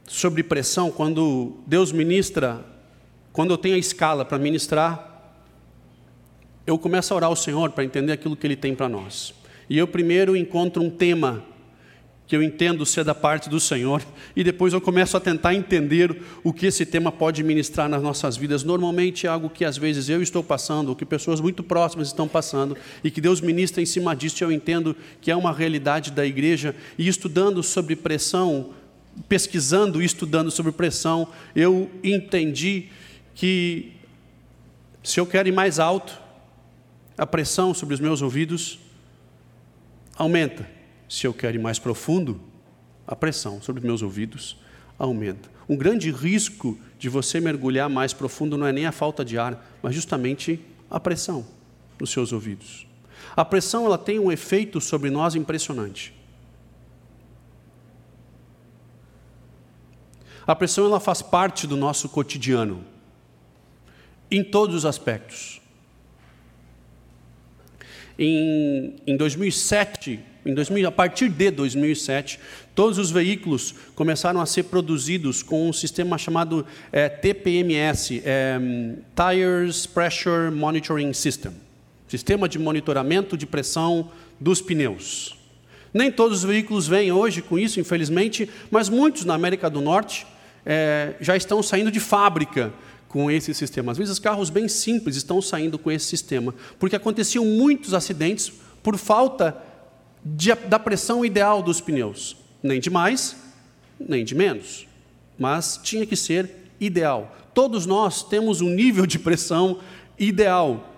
sobre 0.07 0.41
pressão, 0.41 0.89
quando 0.89 1.57
Deus 1.67 1.91
ministra, 1.91 2.65
quando 3.31 3.51
eu 3.51 3.57
tenho 3.59 3.75
a 3.75 3.77
escala 3.77 4.25
para 4.25 4.39
ministrar, 4.39 5.05
eu 6.65 6.79
começo 6.79 7.13
a 7.13 7.17
orar 7.17 7.29
ao 7.29 7.35
Senhor 7.35 7.69
para 7.69 7.83
entender 7.83 8.11
aquilo 8.11 8.35
que 8.35 8.47
Ele 8.47 8.55
tem 8.55 8.73
para 8.73 8.89
nós. 8.89 9.38
E 9.69 9.77
eu 9.77 9.87
primeiro 9.87 10.35
encontro 10.35 10.81
um 10.81 10.89
tema 10.89 11.43
que 12.29 12.35
eu 12.35 12.43
entendo 12.43 12.85
ser 12.85 13.03
da 13.03 13.15
parte 13.15 13.49
do 13.49 13.59
Senhor, 13.59 14.03
e 14.35 14.43
depois 14.43 14.71
eu 14.71 14.79
começo 14.79 15.17
a 15.17 15.19
tentar 15.19 15.55
entender 15.55 16.15
o 16.43 16.53
que 16.53 16.67
esse 16.67 16.85
tema 16.85 17.11
pode 17.11 17.43
ministrar 17.43 17.89
nas 17.89 18.03
nossas 18.03 18.37
vidas. 18.37 18.63
Normalmente 18.63 19.25
é 19.25 19.29
algo 19.29 19.49
que 19.49 19.65
às 19.65 19.75
vezes 19.77 20.09
eu 20.09 20.21
estou 20.21 20.43
passando, 20.43 20.89
ou 20.89 20.95
que 20.95 21.05
pessoas 21.05 21.41
muito 21.41 21.63
próximas 21.63 22.07
estão 22.09 22.27
passando, 22.27 22.77
e 23.03 23.09
que 23.09 23.19
Deus 23.19 23.41
ministra 23.41 23.81
em 23.81 23.85
cima 23.85 24.15
disso, 24.15 24.43
eu 24.43 24.51
entendo 24.51 24.95
que 25.19 25.31
é 25.31 25.35
uma 25.35 25.51
realidade 25.51 26.11
da 26.11 26.23
igreja, 26.23 26.75
e 26.99 27.07
estudando 27.07 27.63
sobre 27.63 27.95
pressão, 27.95 28.73
pesquisando 29.27 29.99
e 29.99 30.05
estudando 30.05 30.51
sobre 30.51 30.71
pressão, 30.71 31.27
eu 31.55 31.89
entendi 32.03 32.89
que 33.33 33.93
se 35.03 35.19
eu 35.19 35.25
quero 35.25 35.49
ir 35.49 35.51
mais 35.51 35.79
alto, 35.79 36.15
a 37.17 37.25
pressão 37.25 37.73
sobre 37.73 37.95
os 37.95 37.99
meus 37.99 38.21
ouvidos 38.21 38.77
aumenta 40.19 40.69
se 41.07 41.25
eu 41.25 41.33
quero 41.33 41.57
ir 41.57 41.59
mais 41.59 41.79
profundo, 41.79 42.39
a 43.07 43.15
pressão 43.15 43.59
sobre 43.61 43.83
meus 43.83 44.03
ouvidos 44.03 44.57
aumenta. 44.99 45.49
Um 45.67 45.75
grande 45.75 46.11
risco 46.11 46.77
de 46.99 47.09
você 47.09 47.39
mergulhar 47.39 47.89
mais 47.89 48.13
profundo 48.13 48.57
não 48.57 48.67
é 48.67 48.71
nem 48.71 48.85
a 48.85 48.91
falta 48.91 49.23
de 49.23 49.39
ar, 49.39 49.65
mas 49.81 49.95
justamente 49.95 50.59
a 50.91 50.99
pressão 50.99 51.47
nos 51.99 52.11
seus 52.11 52.31
ouvidos. 52.31 52.85
A 53.35 53.45
pressão 53.45 53.85
ela 53.85 53.97
tem 53.97 54.19
um 54.19 54.31
efeito 54.31 54.81
sobre 54.81 55.09
nós 55.09 55.35
impressionante. 55.35 56.13
A 60.45 60.55
pressão 60.55 60.85
ela 60.85 60.99
faz 60.99 61.21
parte 61.21 61.65
do 61.65 61.77
nosso 61.77 62.09
cotidiano, 62.09 62.83
em 64.29 64.43
todos 64.43 64.75
os 64.75 64.85
aspectos. 64.85 65.58
Em, 68.21 68.95
em 69.07 69.15
2007, 69.15 70.19
em 70.45 70.53
2000, 70.53 70.89
a 70.89 70.91
partir 70.91 71.29
de 71.29 71.49
2007, 71.51 72.37
todos 72.75 72.97
os 72.97 73.11
veículos 73.11 73.73
começaram 73.95 74.41
a 74.41 74.45
ser 74.45 74.63
produzidos 74.63 75.41
com 75.41 75.69
um 75.69 75.71
sistema 75.71 76.17
chamado 76.17 76.67
é, 76.91 77.07
TPMS, 77.07 78.21
é, 78.25 78.59
Tires 79.15 79.85
Pressure 79.85 80.51
Monitoring 80.51 81.13
System, 81.13 81.53
sistema 82.09 82.49
de 82.49 82.59
monitoramento 82.59 83.37
de 83.37 83.45
pressão 83.45 84.11
dos 84.37 84.61
pneus. 84.61 85.37
Nem 85.93 86.11
todos 86.11 86.39
os 86.39 86.43
veículos 86.43 86.89
vêm 86.89 87.13
hoje 87.13 87.41
com 87.41 87.57
isso, 87.57 87.79
infelizmente, 87.79 88.49
mas 88.69 88.89
muitos 88.89 89.23
na 89.23 89.33
América 89.33 89.69
do 89.69 89.79
Norte 89.79 90.27
é, 90.65 91.13
já 91.21 91.37
estão 91.37 91.63
saindo 91.63 91.89
de 91.89 92.01
fábrica 92.01 92.73
com 93.09 93.29
esse 93.29 93.53
sistema. 93.53 93.91
Às 93.91 93.97
vezes, 93.97 94.19
carros 94.19 94.49
bem 94.49 94.67
simples 94.67 95.15
estão 95.17 95.41
saindo 95.41 95.77
com 95.77 95.91
esse 95.91 96.05
sistema, 96.05 96.53
porque 96.77 96.95
aconteciam 96.95 97.43
muitos 97.43 97.93
acidentes 97.93 98.53
por 98.81 98.95
falta 98.97 99.57
de, 100.23 100.53
da 100.53 100.79
pressão 100.79 101.25
ideal 101.25 101.61
dos 101.61 101.81
pneus. 101.81 102.37
Nem 102.61 102.79
de 102.79 102.89
mais, 102.89 103.35
nem 103.99 104.23
de 104.23 104.35
menos. 104.35 104.87
Mas 105.37 105.79
tinha 105.81 106.05
que 106.05 106.15
ser 106.15 106.49
ideal. 106.79 107.35
Todos 107.53 107.85
nós 107.85 108.23
temos 108.23 108.61
um 108.61 108.69
nível 108.69 109.05
de 109.05 109.17
pressão 109.17 109.79
ideal. 110.17 110.93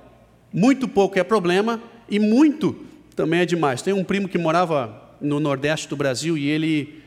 Muito 0.52 0.88
pouco 0.88 1.18
é 1.18 1.24
problema 1.24 1.82
e 2.10 2.20
muito 2.20 2.76
também 3.16 3.40
é 3.40 3.46
demais. 3.46 3.82
Tem 3.82 3.94
um 3.94 4.04
primo 4.04 4.28
que 4.28 4.38
morava 4.38 5.16
no 5.22 5.40
Nordeste 5.40 5.88
do 5.88 5.96
Brasil 5.96 6.38
e 6.38 6.48
ele 6.48 7.02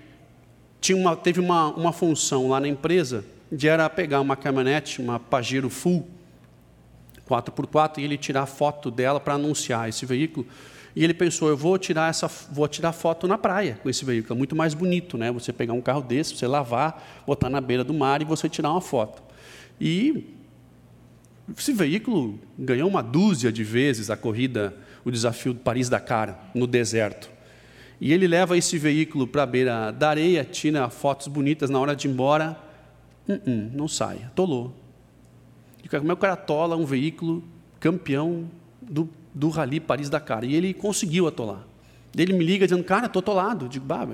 tinha 0.80 0.96
uma, 0.96 1.14
teve 1.14 1.40
uma, 1.40 1.74
uma 1.74 1.92
função 1.92 2.48
lá 2.48 2.58
na 2.58 2.68
empresa 2.68 3.24
de 3.50 3.68
era 3.68 3.88
pegar 3.88 4.20
uma 4.20 4.36
caminhonete, 4.36 5.00
uma 5.00 5.18
Pajero 5.18 5.70
Full 5.70 6.06
4x4 7.28 7.98
e 7.98 8.04
ele 8.04 8.16
tirar 8.16 8.46
foto 8.46 8.90
dela 8.90 9.18
para 9.18 9.34
anunciar 9.34 9.88
esse 9.88 10.04
veículo. 10.04 10.46
E 10.94 11.02
ele 11.02 11.14
pensou, 11.14 11.48
eu 11.48 11.56
vou 11.56 11.76
tirar 11.76 12.08
essa, 12.08 12.28
vou 12.50 12.68
tirar 12.68 12.92
foto 12.92 13.26
na 13.26 13.36
praia 13.36 13.78
com 13.82 13.90
esse 13.90 14.04
veículo, 14.04 14.34
é 14.34 14.38
muito 14.38 14.54
mais 14.54 14.74
bonito, 14.74 15.18
né? 15.18 15.32
Você 15.32 15.52
pegar 15.52 15.72
um 15.72 15.80
carro 15.80 16.02
desse, 16.02 16.36
você 16.36 16.46
lavar, 16.46 17.22
botar 17.26 17.50
na 17.50 17.60
beira 17.60 17.82
do 17.82 17.92
mar 17.92 18.22
e 18.22 18.24
você 18.24 18.48
tirar 18.48 18.70
uma 18.70 18.80
foto. 18.80 19.22
E 19.80 20.34
esse 21.56 21.72
veículo 21.72 22.38
ganhou 22.56 22.88
uma 22.88 23.02
dúzia 23.02 23.50
de 23.50 23.64
vezes 23.64 24.08
a 24.08 24.16
corrida, 24.16 24.76
o 25.04 25.10
desafio 25.10 25.52
do 25.52 25.60
Paris-Dakar, 25.60 26.50
no 26.54 26.66
deserto. 26.66 27.28
E 28.00 28.12
ele 28.12 28.28
leva 28.28 28.56
esse 28.56 28.78
veículo 28.78 29.26
para 29.26 29.42
a 29.42 29.46
beira 29.46 29.90
da 29.90 30.10
areia, 30.10 30.44
tira 30.44 30.88
fotos 30.90 31.26
bonitas 31.26 31.70
na 31.70 31.80
hora 31.80 31.96
de 31.96 32.06
ir 32.06 32.10
embora, 32.10 32.56
uh 33.28 33.32
-uh, 33.32 33.70
não 33.72 33.88
sai, 33.88 34.22
atolou. 34.24 34.72
E 35.82 35.88
como 35.88 36.02
é 36.02 36.06
que 36.06 36.12
o 36.12 36.16
cara 36.16 36.32
atola 36.34 36.76
um 36.76 36.84
veículo 36.84 37.44
campeão 37.78 38.48
do 38.80 39.08
do 39.34 39.48
Rally 39.48 39.80
Paris-Dakar. 39.80 40.44
E 40.44 40.54
ele 40.54 40.72
conseguiu 40.72 41.26
atolar. 41.26 41.66
Ele 42.16 42.32
me 42.32 42.44
liga 42.44 42.64
dizendo, 42.66 42.84
cara, 42.84 43.06
estou 43.06 43.18
atolado. 43.18 43.64
Eu 43.64 43.68
digo, 43.68 43.84
bah, 43.84 44.06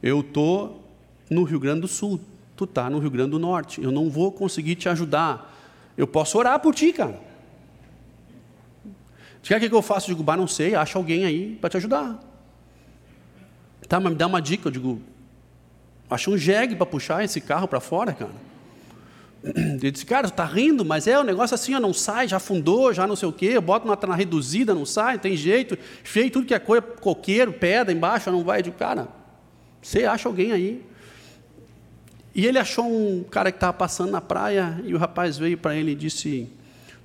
eu 0.00 0.20
estou 0.20 0.84
no 1.28 1.42
Rio 1.42 1.58
Grande 1.58 1.80
do 1.80 1.88
Sul, 1.88 2.20
tu 2.56 2.64
está 2.64 2.88
no 2.88 3.00
Rio 3.00 3.10
Grande 3.10 3.32
do 3.32 3.38
Norte. 3.38 3.82
Eu 3.82 3.90
não 3.90 4.08
vou 4.08 4.30
conseguir 4.30 4.76
te 4.76 4.88
ajudar. 4.88 5.52
Eu 5.96 6.06
posso 6.06 6.38
orar 6.38 6.60
por 6.60 6.74
ti, 6.74 6.92
cara. 6.92 7.20
Você 9.42 9.58
quer 9.58 9.68
que 9.68 9.74
eu 9.74 9.82
faça? 9.82 10.06
Eu 10.06 10.14
digo, 10.14 10.22
bah, 10.22 10.36
não 10.36 10.46
sei, 10.46 10.76
acha 10.76 10.96
alguém 10.96 11.24
aí 11.24 11.56
para 11.60 11.70
te 11.70 11.76
ajudar. 11.78 12.22
Tá, 13.88 13.98
mas 13.98 14.12
me 14.12 14.18
dá 14.18 14.26
uma 14.26 14.40
dica. 14.40 14.68
Eu 14.68 14.72
digo, 14.72 15.00
acha 16.10 16.30
um 16.30 16.36
jegue 16.36 16.76
para 16.76 16.86
puxar 16.86 17.24
esse 17.24 17.40
carro 17.40 17.68
para 17.68 17.80
fora, 17.80 18.12
cara. 18.12 18.48
Ele 19.44 19.90
disse, 19.90 20.04
cara, 20.04 20.26
está 20.26 20.44
rindo, 20.44 20.84
mas 20.84 21.06
é 21.06 21.18
o 21.18 21.22
um 21.22 21.24
negócio 21.24 21.54
assim, 21.54 21.74
ó, 21.74 21.80
não 21.80 21.92
sai, 21.92 22.26
já 22.28 22.38
afundou, 22.38 22.92
já 22.92 23.06
não 23.06 23.14
sei 23.14 23.28
o 23.28 23.32
quê, 23.32 23.50
eu 23.52 23.62
boto 23.62 23.86
na, 23.86 24.14
reduzida, 24.14 24.74
não 24.74 24.84
sai, 24.84 25.18
tem 25.18 25.36
jeito, 25.36 25.78
feio 26.02 26.30
tudo 26.30 26.46
que 26.46 26.54
é 26.54 26.58
coisa, 26.58 26.82
coqueiro, 26.82 27.52
pedra 27.52 27.92
embaixo, 27.92 28.30
não 28.30 28.42
vai. 28.42 28.62
Eu 28.64 28.72
cara, 28.72 29.08
você 29.80 30.04
acha 30.04 30.28
alguém 30.28 30.52
aí? 30.52 30.84
E 32.34 32.46
ele 32.46 32.58
achou 32.58 32.86
um 32.86 33.24
cara 33.24 33.50
que 33.50 33.56
estava 33.56 33.72
passando 33.72 34.10
na 34.10 34.20
praia, 34.20 34.80
e 34.84 34.94
o 34.94 34.98
rapaz 34.98 35.38
veio 35.38 35.56
para 35.56 35.74
ele 35.74 35.92
e 35.92 35.94
disse, 35.94 36.50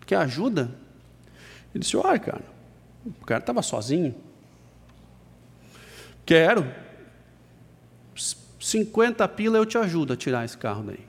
Quer 0.05 0.17
ajuda? 0.17 0.69
Ele 1.73 1.81
disse: 1.81 1.97
Olha, 1.97 2.19
cara, 2.19 2.43
o 3.05 3.25
cara 3.25 3.39
estava 3.39 3.61
sozinho. 3.61 4.13
Quero. 6.25 6.82
50 8.63 9.27
pila 9.27 9.57
eu 9.57 9.65
te 9.65 9.77
ajudo 9.77 10.13
a 10.13 10.15
tirar 10.15 10.45
esse 10.45 10.57
carro 10.57 10.83
daí. 10.83 11.01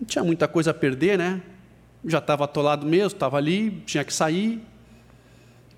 Não 0.00 0.06
tinha 0.06 0.24
muita 0.24 0.48
coisa 0.48 0.70
a 0.70 0.74
perder, 0.74 1.18
né? 1.18 1.42
Já 2.02 2.16
estava 2.16 2.44
atolado 2.44 2.86
mesmo, 2.86 3.08
estava 3.08 3.36
ali, 3.36 3.82
tinha 3.84 4.02
que 4.04 4.12
sair. 4.12 4.58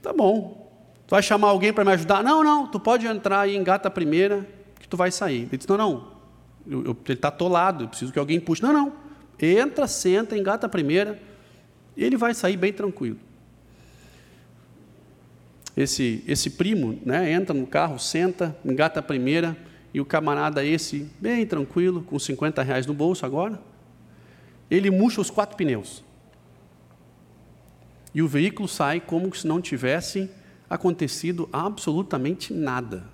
Tá 0.00 0.12
bom. 0.12 0.70
Tu 1.04 1.10
vai 1.10 1.20
chamar 1.20 1.48
alguém 1.48 1.72
para 1.72 1.84
me 1.84 1.90
ajudar? 1.90 2.22
Não, 2.22 2.44
não, 2.44 2.68
tu 2.68 2.78
pode 2.78 3.08
entrar 3.08 3.48
e 3.48 3.56
engata 3.56 3.88
a 3.88 3.90
primeira, 3.90 4.46
que 4.78 4.86
tu 4.86 4.96
vai 4.96 5.10
sair. 5.10 5.48
Ele 5.48 5.56
disse: 5.56 5.68
Não, 5.68 5.76
não, 5.76 6.12
eu, 6.64 6.84
eu, 6.84 6.96
ele 7.04 7.14
está 7.14 7.26
atolado, 7.26 7.84
eu 7.84 7.88
preciso 7.88 8.12
que 8.12 8.20
alguém 8.20 8.38
puxe. 8.38 8.62
Não, 8.62 8.72
não, 8.72 8.92
entra, 9.40 9.88
senta, 9.88 10.38
engata 10.38 10.66
a 10.66 10.70
primeira, 10.70 11.20
ele 11.96 12.16
vai 12.16 12.34
sair 12.34 12.56
bem 12.56 12.72
tranquilo. 12.72 13.18
Esse, 15.80 16.22
esse 16.26 16.50
primo 16.50 17.00
né, 17.06 17.32
entra 17.32 17.54
no 17.54 17.66
carro, 17.66 17.98
senta, 17.98 18.54
engata 18.62 19.00
a 19.00 19.02
primeira, 19.02 19.56
e 19.94 20.00
o 20.00 20.04
camarada 20.04 20.62
esse, 20.62 21.10
bem 21.18 21.46
tranquilo, 21.46 22.02
com 22.02 22.18
50 22.18 22.62
reais 22.62 22.86
no 22.86 22.92
bolso 22.92 23.24
agora, 23.24 23.58
ele 24.70 24.90
murcha 24.90 25.22
os 25.22 25.30
quatro 25.30 25.56
pneus. 25.56 26.04
E 28.14 28.20
o 28.20 28.28
veículo 28.28 28.68
sai 28.68 29.00
como 29.00 29.34
se 29.34 29.46
não 29.46 29.58
tivesse 29.58 30.30
acontecido 30.68 31.48
absolutamente 31.50 32.52
nada. 32.52 33.04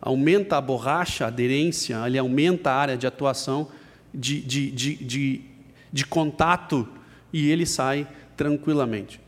Aumenta 0.00 0.56
a 0.56 0.60
borracha, 0.60 1.24
a 1.24 1.28
aderência, 1.28 2.04
ele 2.04 2.18
aumenta 2.18 2.72
a 2.72 2.74
área 2.74 2.96
de 2.96 3.06
atuação, 3.06 3.68
de, 4.12 4.40
de, 4.40 4.72
de, 4.72 4.96
de, 4.96 5.44
de 5.92 6.04
contato, 6.04 6.88
e 7.32 7.48
ele 7.48 7.64
sai 7.64 8.08
tranquilamente. 8.36 9.21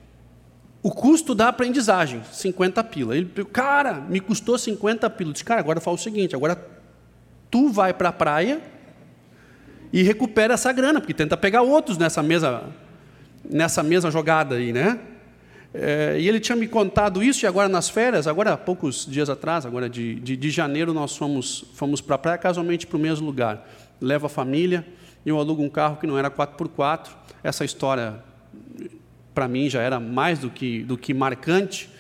O 0.85 0.91
custo 0.91 1.35
da 1.35 1.49
aprendizagem, 1.49 2.21
50 2.31 2.85
pila. 2.85 3.17
Ele, 3.17 3.25
cara, 3.51 3.95
me 3.95 4.21
custou 4.21 4.59
50 4.59 5.09
pila. 5.09 5.31
Eu 5.31 5.33
disse, 5.33 5.43
cara, 5.43 5.59
agora 5.59 5.81
fala 5.81 5.97
o 5.97 5.99
seguinte, 5.99 6.37
agora 6.37 6.63
tu 7.51 7.71
vai 7.71 7.95
para 7.95 8.11
a 8.11 8.13
praia 8.13 8.61
e 9.91 10.03
recupera 10.03 10.53
essa 10.53 10.71
grana, 10.73 11.01
porque 11.01 11.15
tenta 11.15 11.39
pegar 11.39 11.63
outros 11.63 11.97
nessa 11.97 12.23
mesma, 12.23 12.65
nessa 13.49 13.83
mesma 13.83 14.11
jogada 14.11 14.57
aí, 14.57 14.75
né? 14.75 15.01
É, 15.73 16.19
e 16.21 16.29
ele 16.29 16.39
tinha 16.39 16.55
me 16.55 16.69
contado 16.69 17.23
isso, 17.23 17.47
e 17.47 17.49
agora 17.49 17.67
nas 17.67 17.89
férias, 17.89 18.27
agora 18.27 18.53
há 18.53 18.57
poucos 18.59 19.07
dias 19.07 19.31
atrás, 19.31 19.65
agora 19.65 19.89
de, 19.89 20.17
de, 20.17 20.37
de 20.37 20.51
janeiro, 20.51 20.93
nós 20.93 21.17
fomos, 21.17 21.65
fomos 21.73 22.03
para 22.03 22.17
a 22.17 22.19
praia, 22.19 22.37
casualmente 22.37 22.87
para 22.87 22.99
o 22.99 23.01
mesmo 23.01 23.25
lugar. 23.25 23.67
Levo 24.03 24.27
a 24.27 24.29
família, 24.29 24.87
eu 25.25 25.39
alugo 25.39 25.63
um 25.63 25.71
carro 25.71 25.97
que 25.97 26.07
não 26.07 26.19
era 26.19 26.31
4x4. 26.31 27.09
Essa 27.43 27.65
história 27.65 28.23
para 29.35 29.49
mim 29.49 29.69
já 29.69 29.83
era 29.83 29.99
mais 29.99 30.39
do 30.39 30.49
que, 30.49 30.83
do 30.85 30.97
que 30.97 31.13
marcante. 31.13 31.91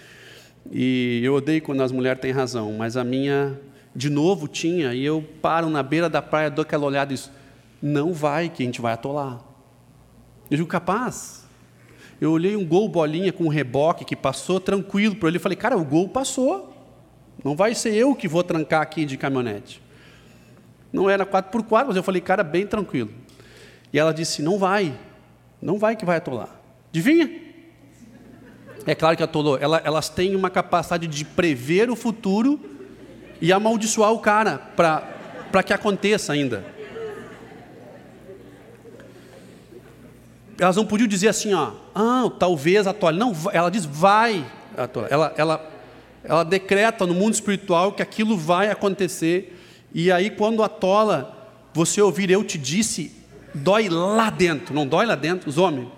E 0.70 1.20
eu 1.22 1.34
odeio 1.34 1.60
quando 1.60 1.82
as 1.82 1.92
mulheres 1.92 2.20
têm 2.20 2.30
razão, 2.30 2.72
mas 2.72 2.96
a 2.96 3.04
minha, 3.04 3.58
de 3.94 4.08
novo, 4.08 4.48
tinha. 4.48 4.94
E 4.94 5.04
eu 5.04 5.22
paro 5.42 5.68
na 5.68 5.82
beira 5.82 6.08
da 6.08 6.22
praia, 6.22 6.50
dou 6.50 6.62
aquela 6.62 6.86
olhada 6.86 7.12
e 7.12 7.16
digo: 7.16 7.30
não 7.82 8.12
vai, 8.14 8.48
que 8.48 8.62
a 8.62 8.66
gente 8.66 8.80
vai 8.80 8.94
atolar. 8.94 9.40
Eu 10.50 10.56
digo: 10.56 10.68
capaz. 10.68 11.44
Eu 12.20 12.30
olhei 12.30 12.56
um 12.56 12.64
gol 12.64 12.88
bolinha 12.88 13.32
com 13.32 13.44
um 13.44 13.48
reboque 13.48 14.04
que 14.04 14.16
passou 14.16 14.58
tranquilo 14.58 15.16
para 15.16 15.28
ele. 15.28 15.38
Falei: 15.38 15.56
cara, 15.56 15.76
o 15.76 15.84
gol 15.84 16.08
passou. 16.08 16.72
Não 17.44 17.54
vai 17.54 17.74
ser 17.74 17.92
eu 17.92 18.14
que 18.14 18.28
vou 18.28 18.42
trancar 18.42 18.80
aqui 18.80 19.04
de 19.04 19.18
caminhonete. 19.18 19.82
Não 20.92 21.10
era 21.10 21.26
4x4, 21.26 21.88
mas 21.88 21.96
eu 21.96 22.02
falei: 22.02 22.22
cara, 22.22 22.42
bem 22.42 22.66
tranquilo. 22.66 23.10
E 23.92 23.98
ela 23.98 24.14
disse: 24.14 24.40
não 24.40 24.58
vai. 24.58 24.98
Não 25.60 25.78
vai 25.78 25.96
que 25.96 26.04
vai 26.04 26.16
atolar. 26.16 26.63
Adivinha? 26.94 27.28
É 28.86 28.94
claro 28.94 29.16
que 29.16 29.22
atolou. 29.24 29.58
Ela, 29.58 29.82
elas 29.84 30.08
têm 30.08 30.36
uma 30.36 30.48
capacidade 30.48 31.08
de 31.08 31.24
prever 31.24 31.90
o 31.90 31.96
futuro 31.96 32.60
e 33.40 33.52
amaldiçoar 33.52 34.12
o 34.12 34.20
cara 34.20 34.58
para 34.76 35.62
que 35.64 35.72
aconteça 35.72 36.32
ainda. 36.32 36.64
Elas 40.56 40.76
não 40.76 40.86
podiam 40.86 41.08
dizer 41.08 41.26
assim, 41.26 41.52
ó, 41.52 41.72
ah, 41.92 42.30
talvez 42.38 42.86
atole. 42.86 43.18
Não, 43.18 43.32
ela 43.52 43.72
diz 43.72 43.84
vai. 43.84 44.46
Ela, 45.10 45.34
ela, 45.36 45.70
ela 46.22 46.44
decreta 46.44 47.04
no 47.04 47.14
mundo 47.14 47.34
espiritual 47.34 47.90
que 47.90 48.02
aquilo 48.02 48.38
vai 48.38 48.70
acontecer. 48.70 49.60
E 49.92 50.12
aí, 50.12 50.30
quando 50.30 50.62
atola, 50.62 51.50
você 51.72 52.00
ouvir 52.00 52.30
eu 52.30 52.44
te 52.44 52.56
disse, 52.56 53.10
dói 53.52 53.88
lá 53.88 54.30
dentro. 54.30 54.72
Não 54.72 54.86
dói 54.86 55.06
lá 55.06 55.16
dentro, 55.16 55.50
os 55.50 55.58
homens? 55.58 55.88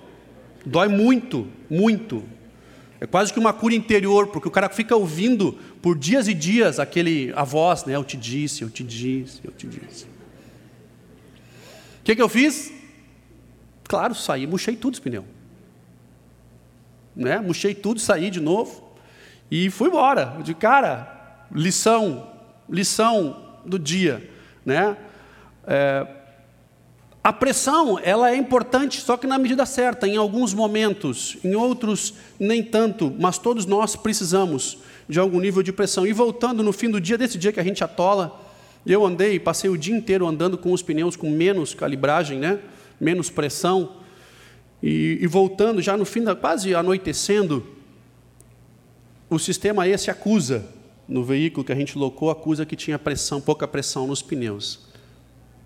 Dói 0.66 0.88
muito, 0.88 1.46
muito. 1.70 2.24
É 3.00 3.06
quase 3.06 3.32
que 3.32 3.38
uma 3.38 3.52
cura 3.52 3.72
interior, 3.72 4.26
porque 4.26 4.48
o 4.48 4.50
cara 4.50 4.68
fica 4.68 4.96
ouvindo 4.96 5.52
por 5.80 5.96
dias 5.96 6.26
e 6.26 6.34
dias 6.34 6.80
aquele 6.80 7.32
a 7.36 7.44
voz, 7.44 7.84
né? 7.84 7.94
Eu 7.94 8.02
te 8.02 8.16
disse, 8.16 8.62
eu 8.62 8.70
te 8.70 8.82
disse, 8.82 9.40
eu 9.44 9.52
te 9.52 9.66
disse. 9.68 10.06
O 12.00 12.02
que, 12.02 12.16
que 12.16 12.22
eu 12.22 12.28
fiz? 12.28 12.72
Claro, 13.84 14.12
saí, 14.12 14.44
murchei 14.44 14.74
tudo 14.74 14.94
os 14.94 15.00
pneus. 15.00 15.24
Né? 17.14 17.38
Murchei 17.38 17.72
tudo, 17.72 18.00
saí 18.00 18.28
de 18.28 18.40
novo 18.40 18.92
e 19.48 19.70
fui 19.70 19.88
embora. 19.88 20.36
De 20.42 20.52
cara, 20.52 21.46
lição, 21.52 22.28
lição 22.68 23.60
do 23.64 23.78
dia, 23.78 24.28
né? 24.64 24.96
É, 25.64 26.15
a 27.26 27.32
pressão, 27.32 27.98
ela 27.98 28.30
é 28.30 28.36
importante, 28.36 29.00
só 29.00 29.16
que 29.16 29.26
na 29.26 29.36
medida 29.36 29.66
certa, 29.66 30.06
em 30.06 30.16
alguns 30.16 30.54
momentos, 30.54 31.36
em 31.42 31.56
outros 31.56 32.14
nem 32.38 32.62
tanto, 32.62 33.12
mas 33.18 33.36
todos 33.36 33.66
nós 33.66 33.96
precisamos 33.96 34.78
de 35.08 35.18
algum 35.18 35.40
nível 35.40 35.60
de 35.60 35.72
pressão. 35.72 36.06
E 36.06 36.12
voltando 36.12 36.62
no 36.62 36.72
fim 36.72 36.88
do 36.88 37.00
dia, 37.00 37.18
desse 37.18 37.36
dia 37.36 37.50
que 37.50 37.58
a 37.58 37.64
gente 37.64 37.82
atola, 37.82 38.40
eu 38.86 39.04
andei, 39.04 39.40
passei 39.40 39.68
o 39.68 39.76
dia 39.76 39.92
inteiro 39.92 40.24
andando 40.24 40.56
com 40.56 40.72
os 40.72 40.82
pneus 40.82 41.16
com 41.16 41.28
menos 41.28 41.74
calibragem, 41.74 42.38
né? 42.38 42.60
menos 43.00 43.28
pressão, 43.28 43.94
e, 44.80 45.18
e 45.20 45.26
voltando, 45.26 45.82
já 45.82 45.96
no 45.96 46.04
fim, 46.04 46.22
da, 46.22 46.36
quase 46.36 46.76
anoitecendo, 46.76 47.66
o 49.28 49.36
sistema 49.36 49.88
esse 49.88 50.12
acusa, 50.12 50.64
no 51.08 51.24
veículo 51.24 51.64
que 51.64 51.72
a 51.72 51.76
gente 51.76 51.98
locou, 51.98 52.30
acusa 52.30 52.64
que 52.64 52.76
tinha 52.76 53.00
pressão, 53.00 53.40
pouca 53.40 53.66
pressão 53.66 54.06
nos 54.06 54.22
pneus. 54.22 54.85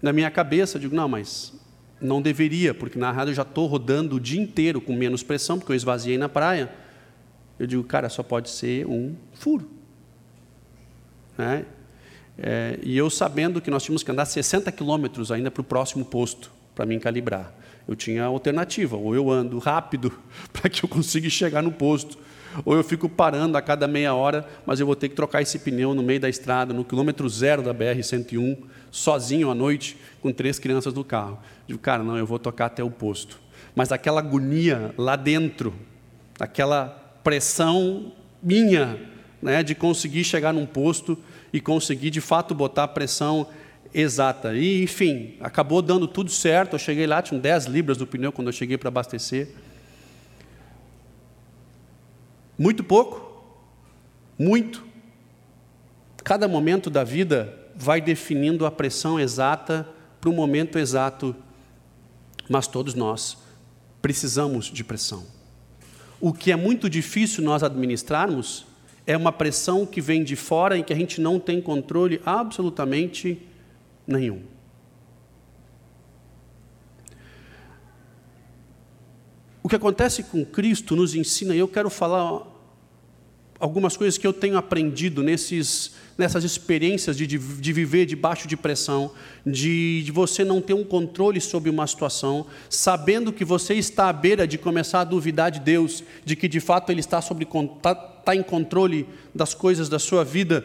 Na 0.03 0.13
minha 0.13 0.31
cabeça, 0.31 0.77
eu 0.77 0.81
digo, 0.81 0.95
não, 0.95 1.09
mas 1.09 1.53
não 2.01 2.23
deveria, 2.23 2.73
porque 2.73 2.99
na 2.99 3.13
rádio 3.13 3.33
eu 3.33 3.35
já 3.37 3.43
estou 3.43 3.67
rodando 3.67 4.17
o 4.17 4.21
dia 4.21 4.41
inteiro 4.41 4.81
com 4.81 4.95
menos 4.95 5.23
pressão, 5.23 5.59
porque 5.59 5.73
eu 5.73 5.77
esvaziei 5.77 6.17
na 6.17 6.29
praia. 6.29 6.73
Eu 7.59 7.67
digo, 7.67 7.85
cara, 7.85 8.09
só 8.09 8.23
pode 8.23 8.49
ser 8.49 8.87
um 8.87 9.15
furo. 9.35 9.71
Né? 11.37 11.67
É, 12.39 12.79
e 12.83 12.97
eu 12.97 13.11
sabendo 13.11 13.61
que 13.61 13.71
nós 13.71 13.83
tínhamos 13.83 14.03
que 14.03 14.11
andar 14.11 14.25
60 14.25 14.73
quilômetros 14.73 15.31
ainda 15.31 15.51
para 15.51 15.61
o 15.61 15.65
próximo 15.65 16.05
posto, 16.05 16.51
para 16.75 16.87
mim 16.87 16.99
calibrar. 16.99 17.53
Eu 17.87 17.95
tinha 17.95 18.25
alternativa, 18.25 18.97
ou 18.97 19.15
eu 19.15 19.31
ando 19.31 19.59
rápido 19.59 20.11
para 20.53 20.71
que 20.71 20.83
eu 20.83 20.89
consiga 20.89 21.29
chegar 21.29 21.63
no 21.63 21.73
posto, 21.73 22.17
ou 22.65 22.75
eu 22.75 22.83
fico 22.85 23.09
parando 23.09 23.57
a 23.57 23.63
cada 23.63 23.87
meia 23.87 24.15
hora, 24.15 24.47
mas 24.67 24.81
eu 24.81 24.87
vou 24.87 24.97
ter 24.97 25.09
que 25.09 25.15
trocar 25.15 25.43
esse 25.43 25.59
pneu 25.59 25.95
no 25.95 26.03
meio 26.03 26.21
da 26.21 26.29
estrada, 26.29 26.73
no 26.75 26.85
quilômetro 26.85 27.29
zero 27.29 27.63
da 27.63 27.75
BR-101, 27.75 28.59
sozinho 28.91 29.51
à 29.51 29.55
noite, 29.55 29.97
com 30.21 30.33
três 30.33 30.59
crianças 30.59 30.93
no 30.93 31.05
carro. 31.05 31.39
Digo, 31.67 31.79
cara, 31.79 32.03
não, 32.03 32.17
eu 32.17 32.27
vou 32.27 32.39
tocar 32.39 32.67
até 32.67 32.83
o 32.83 32.91
posto. 32.91 33.41
Mas 33.75 33.93
aquela 33.93 34.21
agonia 34.21 34.95
lá 34.99 35.17
dentro, 35.17 35.73
aquela 36.39 36.87
pressão 37.23 38.13
minha, 38.43 38.99
né, 39.41 39.63
de 39.63 39.75
conseguir 39.75 40.25
chegar 40.25 40.53
num 40.53 40.67
posto 40.67 41.17
e 41.53 41.61
conseguir 41.61 42.11
de 42.11 42.21
fato 42.21 42.55
botar 42.55 42.85
a 42.85 42.89
pressão 42.89 43.47
exata. 43.93 44.55
E, 44.55 44.83
enfim, 44.83 45.35
acabou 45.41 45.83
dando 45.83 46.07
tudo 46.07 46.31
certo. 46.31 46.75
Eu 46.75 46.79
cheguei 46.79 47.07
lá, 47.07 47.23
tinha 47.23 47.41
10 47.41 47.67
libras 47.67 47.97
do 47.97 48.07
pneu 48.07 48.33
quando 48.33 48.49
eu 48.49 48.53
cheguei 48.53 48.77
para 48.77 48.89
abastecer. 48.89 49.49
Muito 52.61 52.85
pouco, 52.85 53.42
muito. 54.38 54.87
Cada 56.23 56.46
momento 56.46 56.90
da 56.90 57.03
vida 57.03 57.59
vai 57.75 58.03
definindo 58.03 58.66
a 58.66 58.70
pressão 58.70 59.18
exata 59.18 59.88
para 60.20 60.29
o 60.29 60.33
momento 60.35 60.79
exato, 60.79 61.35
mas 62.51 62.66
todos 62.66 62.92
nós 62.92 63.38
precisamos 64.03 64.66
de 64.66 64.85
pressão. 64.85 65.25
O 66.20 66.35
que 66.35 66.53
é 66.53 66.57
muito 66.57 66.90
difícil 66.90 67.42
nós 67.42 67.62
administrarmos 67.62 68.66
é 69.07 69.16
uma 69.16 69.33
pressão 69.33 69.87
que 69.87 70.03
vem 70.03 70.23
de 70.23 70.37
fora 70.37 70.77
em 70.77 70.85
que 70.85 70.92
a 70.92 70.96
gente 70.96 71.18
não 71.18 71.40
tem 71.40 71.62
controle 71.62 72.20
absolutamente 72.27 73.40
nenhum. 74.07 74.42
O 79.62 79.68
que 79.70 79.77
acontece 79.77 80.25
com 80.25 80.44
Cristo 80.44 80.94
nos 80.94 81.14
ensina, 81.14 81.55
e 81.55 81.59
eu 81.59 81.68
quero 81.68 81.88
falar 81.88 82.50
algumas 83.61 83.94
coisas 83.94 84.16
que 84.16 84.27
eu 84.27 84.33
tenho 84.33 84.57
aprendido 84.57 85.23
nesses, 85.23 85.92
nessas 86.16 86.42
experiências 86.42 87.14
de, 87.14 87.27
de, 87.27 87.38
de 87.38 87.73
viver 87.73 88.07
debaixo 88.07 88.49
de 88.49 88.57
pressão, 88.57 89.12
de, 89.44 90.03
de, 90.03 90.11
você 90.11 90.42
não 90.42 90.62
ter 90.62 90.73
um 90.73 90.83
controle 90.83 91.40
sobre 91.42 91.68
uma 91.68 91.87
situação, 91.87 92.46
sabendo 92.70 93.33
que 93.33 93.44
você 93.44 93.75
está 93.75 94.09
à 94.09 94.12
beira 94.12 94.46
de 94.46 94.57
começar 94.57 95.03
a 95.03 95.05
duvidar 95.05 95.51
de 95.51 95.61
Deus, 95.61 96.03
de 96.25 96.35
que 96.35 96.49
de 96.49 96.59
fato 96.59 96.90
Ele 96.90 97.01
está, 97.01 97.18
está, 97.18 98.14
está 98.18 98.35
em 98.35 98.42
controle 98.42 99.07
das 99.35 99.53
coisas 99.53 99.90
da 99.90 99.99
sua 99.99 100.25
vida. 100.25 100.64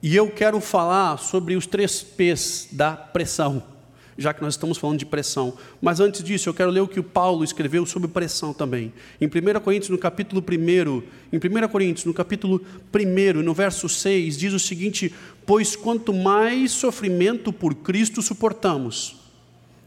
E 0.00 0.14
eu 0.14 0.30
quero 0.30 0.60
falar 0.60 1.18
sobre 1.18 1.56
os 1.56 1.66
três 1.66 2.02
P's 2.02 2.68
da 2.70 2.92
pressão 2.92 3.71
já 4.16 4.32
que 4.32 4.42
nós 4.42 4.54
estamos 4.54 4.78
falando 4.78 4.98
de 4.98 5.06
pressão. 5.06 5.54
Mas 5.80 6.00
antes 6.00 6.22
disso, 6.22 6.48
eu 6.48 6.54
quero 6.54 6.70
ler 6.70 6.80
o 6.80 6.88
que 6.88 7.00
o 7.00 7.04
Paulo 7.04 7.44
escreveu 7.44 7.86
sobre 7.86 8.08
pressão 8.08 8.52
também. 8.52 8.92
Em 9.20 9.26
1 9.26 9.60
Coríntios, 9.60 9.90
no 9.90 9.98
capítulo 9.98 10.42
1, 10.42 11.02
em 11.32 11.36
1 11.36 11.68
Coríntios, 11.68 12.04
no 12.04 12.14
capítulo 12.14 12.60
1, 12.94 13.42
no 13.42 13.54
verso 13.54 13.88
6, 13.88 14.36
diz 14.36 14.52
o 14.52 14.58
seguinte: 14.58 15.12
Pois 15.46 15.74
quanto 15.74 16.12
mais 16.12 16.72
sofrimento 16.72 17.52
por 17.52 17.74
Cristo 17.74 18.22
suportamos, 18.22 19.16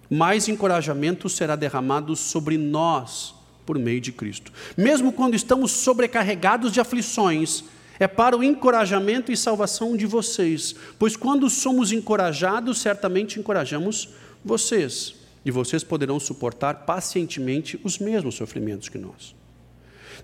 mais 0.09 0.47
encorajamento 0.47 1.29
será 1.29 1.55
derramado 1.55 2.15
sobre 2.15 2.57
nós 2.57 3.35
por 3.65 3.79
meio 3.79 3.99
de 3.99 4.11
Cristo. 4.11 4.51
Mesmo 4.77 5.11
quando 5.11 5.35
estamos 5.35 5.71
sobrecarregados 5.71 6.71
de 6.71 6.79
aflições, 6.79 7.63
é 7.99 8.07
para 8.07 8.37
o 8.37 8.43
encorajamento 8.43 9.31
e 9.31 9.37
salvação 9.37 9.95
de 9.95 10.05
vocês, 10.05 10.75
pois 10.99 11.15
quando 11.15 11.49
somos 11.49 11.91
encorajados, 11.91 12.79
certamente 12.79 13.39
encorajamos 13.39 14.09
vocês, 14.43 15.15
e 15.45 15.51
vocês 15.51 15.83
poderão 15.83 16.19
suportar 16.19 16.85
pacientemente 16.85 17.79
os 17.83 17.99
mesmos 17.99 18.35
sofrimentos 18.35 18.89
que 18.89 18.97
nós. 18.97 19.35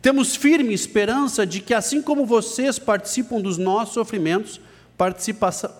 Temos 0.01 0.35
firme 0.35 0.73
esperança 0.73 1.45
de 1.45 1.59
que, 1.59 1.73
assim 1.73 2.01
como 2.01 2.25
vocês 2.25 2.79
participam 2.79 3.39
dos 3.39 3.57
nossos 3.57 3.93
sofrimentos, 3.93 4.59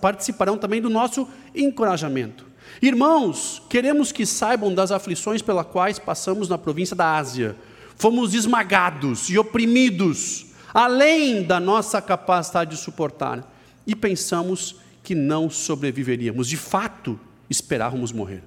participarão 0.00 0.56
também 0.56 0.80
do 0.80 0.88
nosso 0.88 1.28
encorajamento. 1.54 2.46
Irmãos, 2.80 3.60
queremos 3.68 4.12
que 4.12 4.24
saibam 4.24 4.74
das 4.74 4.90
aflições 4.92 5.42
pelas 5.42 5.66
quais 5.66 5.98
passamos 5.98 6.48
na 6.48 6.56
província 6.56 6.96
da 6.96 7.16
Ásia. 7.16 7.56
Fomos 7.96 8.32
esmagados 8.34 9.28
e 9.28 9.38
oprimidos 9.38 10.46
além 10.72 11.42
da 11.42 11.60
nossa 11.60 12.00
capacidade 12.00 12.70
de 12.70 12.76
suportar, 12.76 13.50
e 13.86 13.94
pensamos 13.94 14.76
que 15.02 15.14
não 15.14 15.50
sobreviveríamos. 15.50 16.48
De 16.48 16.56
fato, 16.56 17.18
esperávamos 17.50 18.12
morrer. 18.12 18.42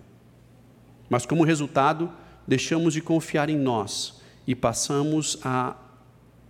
Mas, 1.09 1.25
como 1.25 1.43
resultado, 1.43 2.11
deixamos 2.47 2.93
de 2.93 3.01
confiar 3.01 3.49
em 3.49 3.57
nós 3.57 4.21
e 4.47 4.55
passamos 4.55 5.37
a 5.43 5.75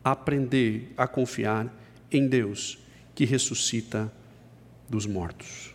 aprender 0.03 0.93
a 0.95 1.07
confiar 1.07 1.73
em 2.11 2.27
Deus, 2.27 2.77
que 3.13 3.25
ressuscita 3.25 4.11
dos 4.87 5.05
mortos. 5.05 5.73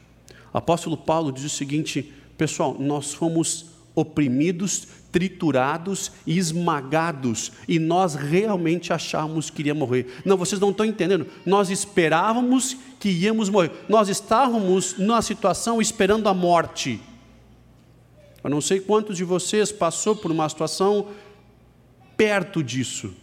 O 0.52 0.58
apóstolo 0.58 0.96
Paulo 0.96 1.32
diz 1.32 1.44
o 1.44 1.48
seguinte: 1.48 2.14
pessoal, 2.38 2.76
nós 2.78 3.12
fomos 3.12 3.66
oprimidos, 4.00 4.88
triturados 5.12 6.12
e 6.26 6.38
esmagados, 6.38 7.52
e 7.66 7.78
nós 7.78 8.14
realmente 8.14 8.92
achávamos 8.92 9.50
que 9.50 9.62
iria 9.62 9.74
morrer. 9.74 10.20
Não, 10.24 10.36
vocês 10.36 10.60
não 10.60 10.70
estão 10.70 10.86
entendendo. 10.86 11.26
Nós 11.44 11.70
esperávamos 11.70 12.76
que 12.98 13.10
íamos 13.10 13.48
morrer. 13.48 13.72
Nós 13.88 14.08
estávamos 14.08 14.96
numa 14.98 15.22
situação 15.22 15.80
esperando 15.80 16.28
a 16.28 16.34
morte. 16.34 17.00
Eu 18.42 18.50
não 18.50 18.60
sei 18.60 18.80
quantos 18.80 19.16
de 19.16 19.24
vocês 19.24 19.70
passou 19.70 20.16
por 20.16 20.30
uma 20.30 20.48
situação 20.48 21.08
perto 22.16 22.62
disso. 22.62 23.14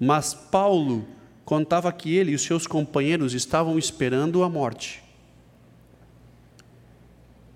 Mas 0.00 0.32
Paulo 0.32 1.06
contava 1.44 1.90
que 1.92 2.14
ele 2.14 2.32
e 2.32 2.34
os 2.34 2.42
seus 2.42 2.66
companheiros 2.66 3.34
estavam 3.34 3.78
esperando 3.78 4.42
a 4.42 4.48
morte. 4.48 5.02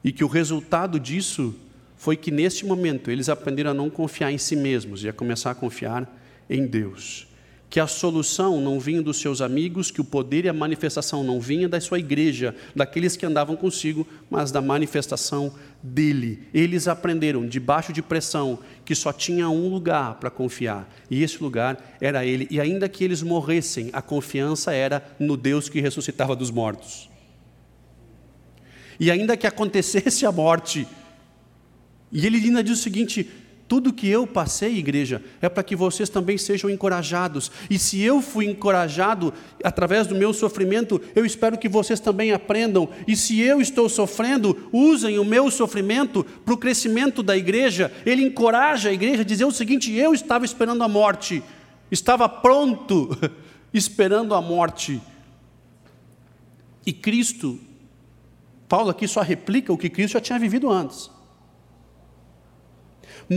E 0.02 0.10
que 0.10 0.24
o 0.24 0.28
resultado 0.28 0.98
disso 0.98 1.54
foi 2.02 2.16
que 2.16 2.32
neste 2.32 2.66
momento 2.66 3.12
eles 3.12 3.28
aprenderam 3.28 3.70
a 3.70 3.74
não 3.74 3.88
confiar 3.88 4.32
em 4.32 4.36
si 4.36 4.56
mesmos 4.56 5.04
e 5.04 5.08
a 5.08 5.12
começar 5.12 5.52
a 5.52 5.54
confiar 5.54 6.12
em 6.50 6.66
Deus. 6.66 7.28
Que 7.70 7.78
a 7.78 7.86
solução 7.86 8.60
não 8.60 8.80
vinha 8.80 9.00
dos 9.00 9.20
seus 9.20 9.40
amigos, 9.40 9.88
que 9.88 10.00
o 10.00 10.04
poder 10.04 10.44
e 10.44 10.48
a 10.48 10.52
manifestação 10.52 11.22
não 11.22 11.40
vinha 11.40 11.68
da 11.68 11.80
sua 11.80 12.00
igreja, 12.00 12.56
daqueles 12.74 13.14
que 13.14 13.24
andavam 13.24 13.54
consigo, 13.54 14.04
mas 14.28 14.50
da 14.50 14.60
manifestação 14.60 15.54
dele. 15.80 16.40
Eles 16.52 16.88
aprenderam, 16.88 17.46
debaixo 17.46 17.92
de 17.92 18.02
pressão, 18.02 18.58
que 18.84 18.96
só 18.96 19.12
tinha 19.12 19.48
um 19.48 19.68
lugar 19.68 20.16
para 20.16 20.28
confiar, 20.28 20.92
e 21.08 21.22
esse 21.22 21.40
lugar 21.40 21.96
era 22.00 22.26
ele. 22.26 22.48
E 22.50 22.58
ainda 22.58 22.88
que 22.88 23.04
eles 23.04 23.22
morressem, 23.22 23.90
a 23.92 24.02
confiança 24.02 24.72
era 24.72 25.14
no 25.20 25.36
Deus 25.36 25.68
que 25.68 25.80
ressuscitava 25.80 26.34
dos 26.34 26.50
mortos. 26.50 27.08
E 28.98 29.08
ainda 29.08 29.36
que 29.36 29.46
acontecesse 29.46 30.26
a 30.26 30.32
morte, 30.32 30.84
e 32.12 32.26
ele 32.26 32.36
ainda 32.38 32.62
diz 32.62 32.78
o 32.78 32.82
seguinte: 32.82 33.28
tudo 33.72 33.90
que 33.90 34.06
eu 34.06 34.26
passei, 34.26 34.76
igreja, 34.76 35.22
é 35.40 35.48
para 35.48 35.62
que 35.62 35.74
vocês 35.74 36.10
também 36.10 36.36
sejam 36.36 36.68
encorajados. 36.68 37.50
E 37.70 37.78
se 37.78 38.02
eu 38.02 38.20
fui 38.20 38.44
encorajado 38.44 39.32
através 39.64 40.06
do 40.06 40.14
meu 40.14 40.34
sofrimento, 40.34 41.00
eu 41.14 41.24
espero 41.24 41.56
que 41.56 41.70
vocês 41.70 41.98
também 41.98 42.32
aprendam. 42.32 42.86
E 43.08 43.16
se 43.16 43.40
eu 43.40 43.62
estou 43.62 43.88
sofrendo, 43.88 44.68
usem 44.70 45.18
o 45.18 45.24
meu 45.24 45.50
sofrimento 45.50 46.22
para 46.44 46.52
o 46.52 46.58
crescimento 46.58 47.22
da 47.22 47.34
igreja. 47.34 47.90
Ele 48.04 48.22
encoraja 48.22 48.90
a 48.90 48.92
igreja 48.92 49.22
a 49.22 49.24
dizer 49.24 49.46
o 49.46 49.50
seguinte: 49.50 49.90
eu 49.90 50.12
estava 50.12 50.44
esperando 50.44 50.84
a 50.84 50.88
morte, 50.88 51.42
estava 51.90 52.28
pronto, 52.28 53.16
esperando 53.72 54.34
a 54.34 54.42
morte. 54.42 55.00
E 56.84 56.92
Cristo, 56.92 57.58
Paulo 58.68 58.90
aqui 58.90 59.06
só 59.06 59.22
replica 59.22 59.72
o 59.72 59.78
que 59.78 59.88
Cristo 59.88 60.14
já 60.14 60.20
tinha 60.20 60.38
vivido 60.38 60.68
antes. 60.68 61.11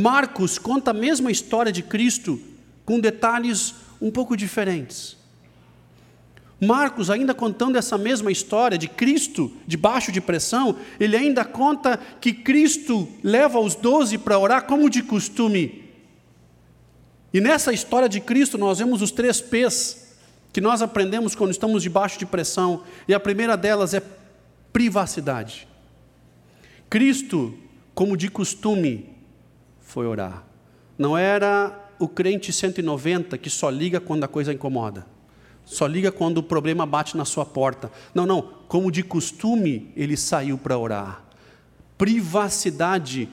Marcos 0.01 0.57
conta 0.57 0.91
a 0.91 0.93
mesma 0.93 1.31
história 1.31 1.71
de 1.71 1.81
Cristo, 1.81 2.39
com 2.85 2.99
detalhes 2.99 3.75
um 4.01 4.11
pouco 4.11 4.35
diferentes. 4.35 5.17
Marcos, 6.59 7.09
ainda 7.09 7.33
contando 7.33 7.77
essa 7.77 7.97
mesma 7.97 8.31
história 8.31 8.77
de 8.77 8.87
Cristo 8.87 9.51
debaixo 9.67 10.11
de 10.11 10.21
pressão, 10.21 10.77
ele 10.99 11.15
ainda 11.15 11.43
conta 11.43 11.99
que 12.19 12.33
Cristo 12.33 13.07
leva 13.23 13.59
os 13.59 13.75
doze 13.75 14.17
para 14.17 14.39
orar 14.39 14.65
como 14.65 14.89
de 14.89 15.03
costume. 15.03 15.83
E 17.33 17.41
nessa 17.41 17.73
história 17.73 18.07
de 18.07 18.21
Cristo 18.21 18.57
nós 18.57 18.79
vemos 18.79 19.01
os 19.01 19.11
três 19.11 19.41
P's 19.41 20.05
que 20.53 20.61
nós 20.61 20.81
aprendemos 20.81 21.35
quando 21.35 21.51
estamos 21.51 21.83
debaixo 21.83 22.17
de 22.17 22.25
pressão, 22.25 22.83
e 23.09 23.13
a 23.13 23.19
primeira 23.19 23.57
delas 23.57 23.93
é 23.93 24.01
privacidade. 24.71 25.67
Cristo, 26.89 27.53
como 27.93 28.15
de 28.15 28.29
costume, 28.29 29.14
foi 29.95 30.05
orar. 30.05 30.43
Não 30.97 31.17
era 31.17 31.73
o 31.97 32.05
crente 32.05 32.51
190 32.51 33.37
que 33.37 33.49
só 33.49 33.69
liga 33.69 34.01
quando 34.01 34.25
a 34.25 34.27
coisa 34.27 34.51
incomoda. 34.51 35.05
Só 35.63 35.87
liga 35.87 36.11
quando 36.11 36.39
o 36.39 36.43
problema 36.43 36.85
bate 36.85 37.15
na 37.15 37.23
sua 37.23 37.45
porta. 37.45 37.89
Não, 38.13 38.25
não. 38.25 38.41
Como 38.67 38.91
de 38.91 39.01
costume, 39.01 39.93
ele 39.95 40.17
saiu 40.17 40.57
para 40.57 40.77
orar. 40.77 41.23
Privacidade 41.97 43.29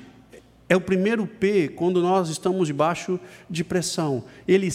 é 0.69 0.77
o 0.77 0.81
primeiro 0.81 1.27
P 1.27 1.69
quando 1.69 2.01
nós 2.01 2.29
estamos 2.29 2.69
debaixo 2.69 3.19
de 3.51 3.65
pressão. 3.65 4.23
Ele, 4.47 4.69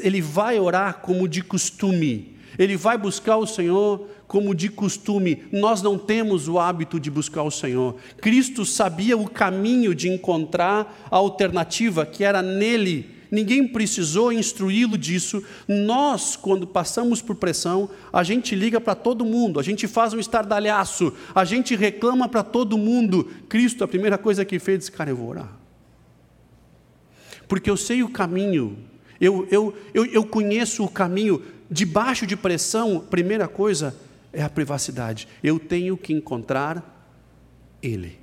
ele 0.00 0.22
vai 0.22 0.58
orar 0.58 1.00
como 1.02 1.28
de 1.28 1.42
costume. 1.42 2.38
Ele 2.58 2.74
vai 2.74 2.96
buscar 2.96 3.36
o 3.36 3.46
Senhor 3.46 4.08
como 4.26 4.54
de 4.54 4.68
costume. 4.68 5.44
Nós 5.52 5.82
não 5.82 5.98
temos 5.98 6.48
o 6.48 6.58
hábito 6.58 6.98
de 6.98 7.10
buscar 7.10 7.42
o 7.42 7.50
Senhor. 7.50 7.96
Cristo 8.20 8.64
sabia 8.64 9.16
o 9.16 9.28
caminho 9.28 9.94
de 9.94 10.08
encontrar 10.08 11.06
a 11.10 11.16
alternativa 11.16 12.06
que 12.06 12.24
era 12.24 12.42
nele. 12.42 13.14
Ninguém 13.30 13.66
precisou 13.66 14.32
instruí-lo 14.32 14.96
disso. 14.96 15.42
Nós, 15.66 16.36
quando 16.36 16.66
passamos 16.66 17.20
por 17.20 17.34
pressão, 17.34 17.90
a 18.12 18.22
gente 18.22 18.54
liga 18.54 18.80
para 18.80 18.94
todo 18.94 19.24
mundo, 19.24 19.58
a 19.58 19.62
gente 19.62 19.88
faz 19.88 20.14
um 20.14 20.20
estardalhaço, 20.20 21.12
a 21.34 21.44
gente 21.44 21.74
reclama 21.74 22.28
para 22.28 22.44
todo 22.44 22.78
mundo. 22.78 23.28
Cristo, 23.48 23.82
a 23.82 23.88
primeira 23.88 24.16
coisa 24.16 24.44
que 24.44 24.58
fez, 24.60 24.78
disse: 24.78 24.92
Cara, 24.92 25.10
eu 25.10 25.16
vou 25.16 25.30
orar. 25.30 25.50
Porque 27.48 27.68
eu 27.68 27.76
sei 27.76 28.02
o 28.04 28.08
caminho, 28.08 28.78
eu, 29.20 29.46
eu, 29.50 29.76
eu, 29.92 30.06
eu 30.06 30.24
conheço 30.24 30.84
o 30.84 30.88
caminho. 30.88 31.42
Debaixo 31.70 32.26
de 32.26 32.36
pressão, 32.36 33.00
primeira 33.00 33.48
coisa, 33.48 33.96
é 34.34 34.42
a 34.42 34.50
privacidade. 34.50 35.28
Eu 35.42 35.58
tenho 35.58 35.96
que 35.96 36.12
encontrar 36.12 37.08
Ele. 37.82 38.18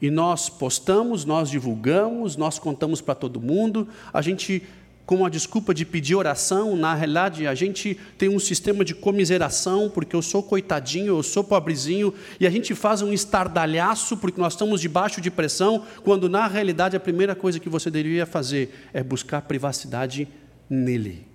E 0.00 0.10
nós 0.10 0.50
postamos, 0.50 1.24
nós 1.24 1.48
divulgamos, 1.48 2.36
nós 2.36 2.58
contamos 2.58 3.00
para 3.00 3.14
todo 3.14 3.40
mundo, 3.40 3.88
a 4.12 4.20
gente 4.20 4.62
com 5.06 5.24
a 5.24 5.28
desculpa 5.28 5.74
de 5.74 5.84
pedir 5.84 6.14
oração, 6.14 6.74
na 6.76 6.94
realidade 6.94 7.46
a 7.46 7.54
gente 7.54 7.94
tem 8.16 8.28
um 8.28 8.38
sistema 8.38 8.82
de 8.82 8.94
comiseração, 8.94 9.90
porque 9.90 10.16
eu 10.16 10.22
sou 10.22 10.42
coitadinho, 10.42 11.08
eu 11.08 11.22
sou 11.22 11.44
pobrezinho, 11.44 12.14
e 12.40 12.46
a 12.46 12.50
gente 12.50 12.74
faz 12.74 13.02
um 13.02 13.12
estardalhaço 13.12 14.16
porque 14.16 14.40
nós 14.40 14.54
estamos 14.54 14.80
debaixo 14.80 15.20
de 15.20 15.30
pressão, 15.30 15.84
quando 16.02 16.28
na 16.28 16.46
realidade 16.46 16.96
a 16.96 17.00
primeira 17.00 17.34
coisa 17.34 17.60
que 17.60 17.68
você 17.68 17.90
deveria 17.90 18.24
fazer 18.24 18.88
é 18.94 19.02
buscar 19.02 19.42
privacidade 19.42 20.26
nele, 20.68 21.26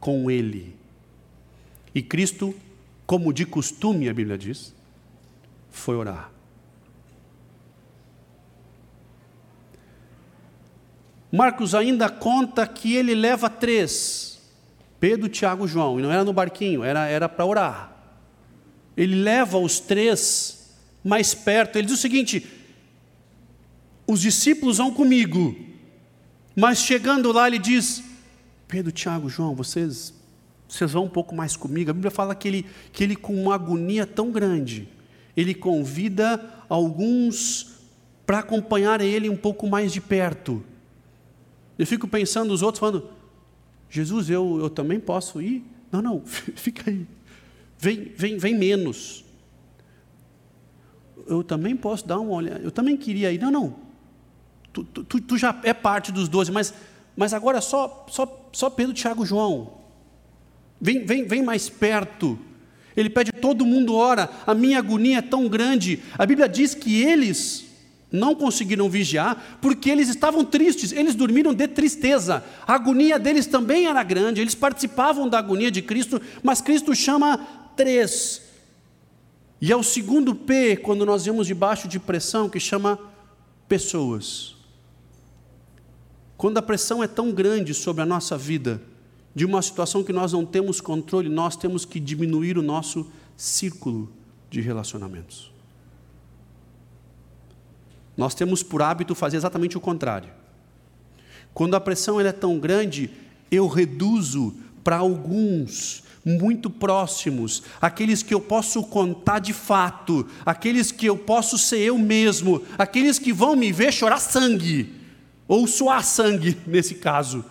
com 0.00 0.30
ele. 0.30 0.76
E 1.94 2.02
Cristo, 2.02 2.54
como 3.06 3.32
de 3.32 3.46
costume 3.46 4.08
a 4.08 4.14
Bíblia 4.14 4.38
diz, 4.38 4.74
foi 5.70 5.96
orar. 5.96 6.30
Marcos 11.30 11.74
ainda 11.74 12.08
conta 12.08 12.66
que 12.66 12.94
ele 12.94 13.14
leva 13.14 13.50
três: 13.50 14.40
Pedro, 14.98 15.28
Tiago 15.28 15.68
João, 15.68 15.98
e 15.98 16.02
não 16.02 16.10
era 16.10 16.24
no 16.24 16.32
barquinho, 16.32 16.82
era 16.82 17.28
para 17.28 17.44
orar. 17.44 17.96
Ele 18.96 19.14
leva 19.14 19.58
os 19.58 19.78
três 19.78 20.74
mais 21.04 21.34
perto. 21.34 21.76
Ele 21.76 21.86
diz 21.86 21.98
o 21.98 22.00
seguinte: 22.00 22.46
os 24.06 24.20
discípulos 24.20 24.78
vão 24.78 24.90
comigo, 24.90 25.54
mas 26.56 26.78
chegando 26.78 27.30
lá 27.30 27.46
ele 27.46 27.58
diz: 27.58 28.02
Pedro, 28.68 28.92
Tiago, 28.92 29.28
João, 29.28 29.54
vocês 29.54 30.14
vocês 30.68 30.92
vão 30.92 31.04
um 31.04 31.08
pouco 31.08 31.34
mais 31.34 31.56
comigo. 31.56 31.90
A 31.90 31.94
Bíblia 31.94 32.10
fala 32.10 32.34
que 32.34 32.46
ele, 32.46 32.66
que 32.92 33.02
ele 33.02 33.16
com 33.16 33.34
uma 33.34 33.54
agonia 33.54 34.06
tão 34.06 34.30
grande, 34.30 34.86
ele 35.34 35.54
convida 35.54 36.44
alguns 36.68 37.78
para 38.26 38.40
acompanhar 38.40 39.00
ele 39.00 39.30
um 39.30 39.36
pouco 39.36 39.66
mais 39.66 39.90
de 39.90 40.00
perto. 40.00 40.62
Eu 41.78 41.86
fico 41.86 42.06
pensando 42.06 42.52
os 42.52 42.60
outros 42.60 42.80
falando: 42.80 43.08
Jesus, 43.88 44.28
eu, 44.28 44.58
eu 44.60 44.68
também 44.68 45.00
posso 45.00 45.40
ir? 45.40 45.64
Não, 45.90 46.02
não, 46.02 46.22
fica 46.26 46.90
aí. 46.90 47.06
Vem, 47.78 48.12
vem, 48.14 48.36
vem 48.36 48.58
menos. 48.58 49.24
Eu 51.26 51.42
também 51.42 51.76
posso 51.76 52.06
dar 52.06 52.18
uma 52.18 52.32
olhada. 52.32 52.60
Eu 52.60 52.70
também 52.70 52.96
queria 52.96 53.32
ir. 53.32 53.40
Não, 53.40 53.50
não. 53.50 53.76
Tu, 54.72 54.84
tu, 54.84 55.20
tu 55.20 55.38
já 55.38 55.58
é 55.62 55.72
parte 55.72 56.12
dos 56.12 56.28
doze, 56.28 56.52
mas, 56.52 56.74
mas 57.16 57.32
agora 57.32 57.60
só, 57.60 58.06
só, 58.10 58.26
só 58.52 58.68
Pedro, 58.70 58.94
Tiago 58.94 59.24
João. 59.24 59.78
Vem, 60.80 61.04
vem, 61.04 61.24
vem 61.24 61.42
mais 61.42 61.68
perto. 61.68 62.38
Ele 62.96 63.10
pede, 63.10 63.32
todo 63.32 63.66
mundo 63.66 63.94
ora. 63.94 64.28
A 64.46 64.54
minha 64.54 64.78
agonia 64.78 65.18
é 65.18 65.22
tão 65.22 65.48
grande. 65.48 66.02
A 66.18 66.26
Bíblia 66.26 66.48
diz 66.48 66.74
que 66.74 67.02
eles 67.02 67.66
não 68.10 68.34
conseguiram 68.34 68.88
vigiar 68.88 69.58
porque 69.60 69.90
eles 69.90 70.08
estavam 70.08 70.44
tristes, 70.44 70.92
eles 70.92 71.14
dormiram 71.14 71.52
de 71.52 71.68
tristeza. 71.68 72.44
A 72.66 72.74
agonia 72.74 73.18
deles 73.18 73.46
também 73.46 73.86
era 73.86 74.02
grande, 74.02 74.40
eles 74.40 74.54
participavam 74.54 75.28
da 75.28 75.38
agonia 75.38 75.70
de 75.70 75.82
Cristo, 75.82 76.20
mas 76.42 76.60
Cristo 76.60 76.94
chama 76.94 77.38
três. 77.76 78.42
E 79.60 79.72
é 79.72 79.76
o 79.76 79.82
segundo 79.82 80.34
P, 80.34 80.76
quando 80.76 81.04
nós 81.04 81.24
vemos 81.24 81.46
debaixo 81.46 81.88
de 81.88 81.98
pressão, 81.98 82.48
que 82.48 82.60
chama 82.60 82.98
pessoas. 83.68 84.57
Quando 86.38 86.56
a 86.56 86.62
pressão 86.62 87.02
é 87.02 87.08
tão 87.08 87.32
grande 87.32 87.74
sobre 87.74 88.00
a 88.00 88.06
nossa 88.06 88.38
vida, 88.38 88.80
de 89.34 89.44
uma 89.44 89.60
situação 89.60 90.04
que 90.04 90.12
nós 90.12 90.32
não 90.32 90.46
temos 90.46 90.80
controle, 90.80 91.28
nós 91.28 91.56
temos 91.56 91.84
que 91.84 91.98
diminuir 91.98 92.56
o 92.56 92.62
nosso 92.62 93.10
círculo 93.36 94.08
de 94.48 94.60
relacionamentos. 94.60 95.50
Nós 98.16 98.36
temos 98.36 98.62
por 98.62 98.80
hábito 98.82 99.16
fazer 99.16 99.36
exatamente 99.36 99.76
o 99.76 99.80
contrário. 99.80 100.30
Quando 101.52 101.74
a 101.74 101.80
pressão 101.80 102.20
é 102.20 102.32
tão 102.32 102.56
grande, 102.58 103.10
eu 103.50 103.66
reduzo 103.66 104.54
para 104.84 104.98
alguns 104.98 106.04
muito 106.24 106.70
próximos, 106.70 107.64
aqueles 107.80 108.22
que 108.22 108.34
eu 108.34 108.40
posso 108.40 108.84
contar 108.84 109.40
de 109.40 109.52
fato, 109.52 110.26
aqueles 110.46 110.92
que 110.92 111.06
eu 111.06 111.16
posso 111.16 111.58
ser 111.58 111.78
eu 111.78 111.98
mesmo, 111.98 112.62
aqueles 112.76 113.18
que 113.18 113.32
vão 113.32 113.56
me 113.56 113.72
ver 113.72 113.92
chorar 113.92 114.20
sangue, 114.20 114.97
ou 115.48 115.66
suar 115.66 116.04
sangue 116.04 116.56
nesse 116.66 116.96
caso. 116.96 117.44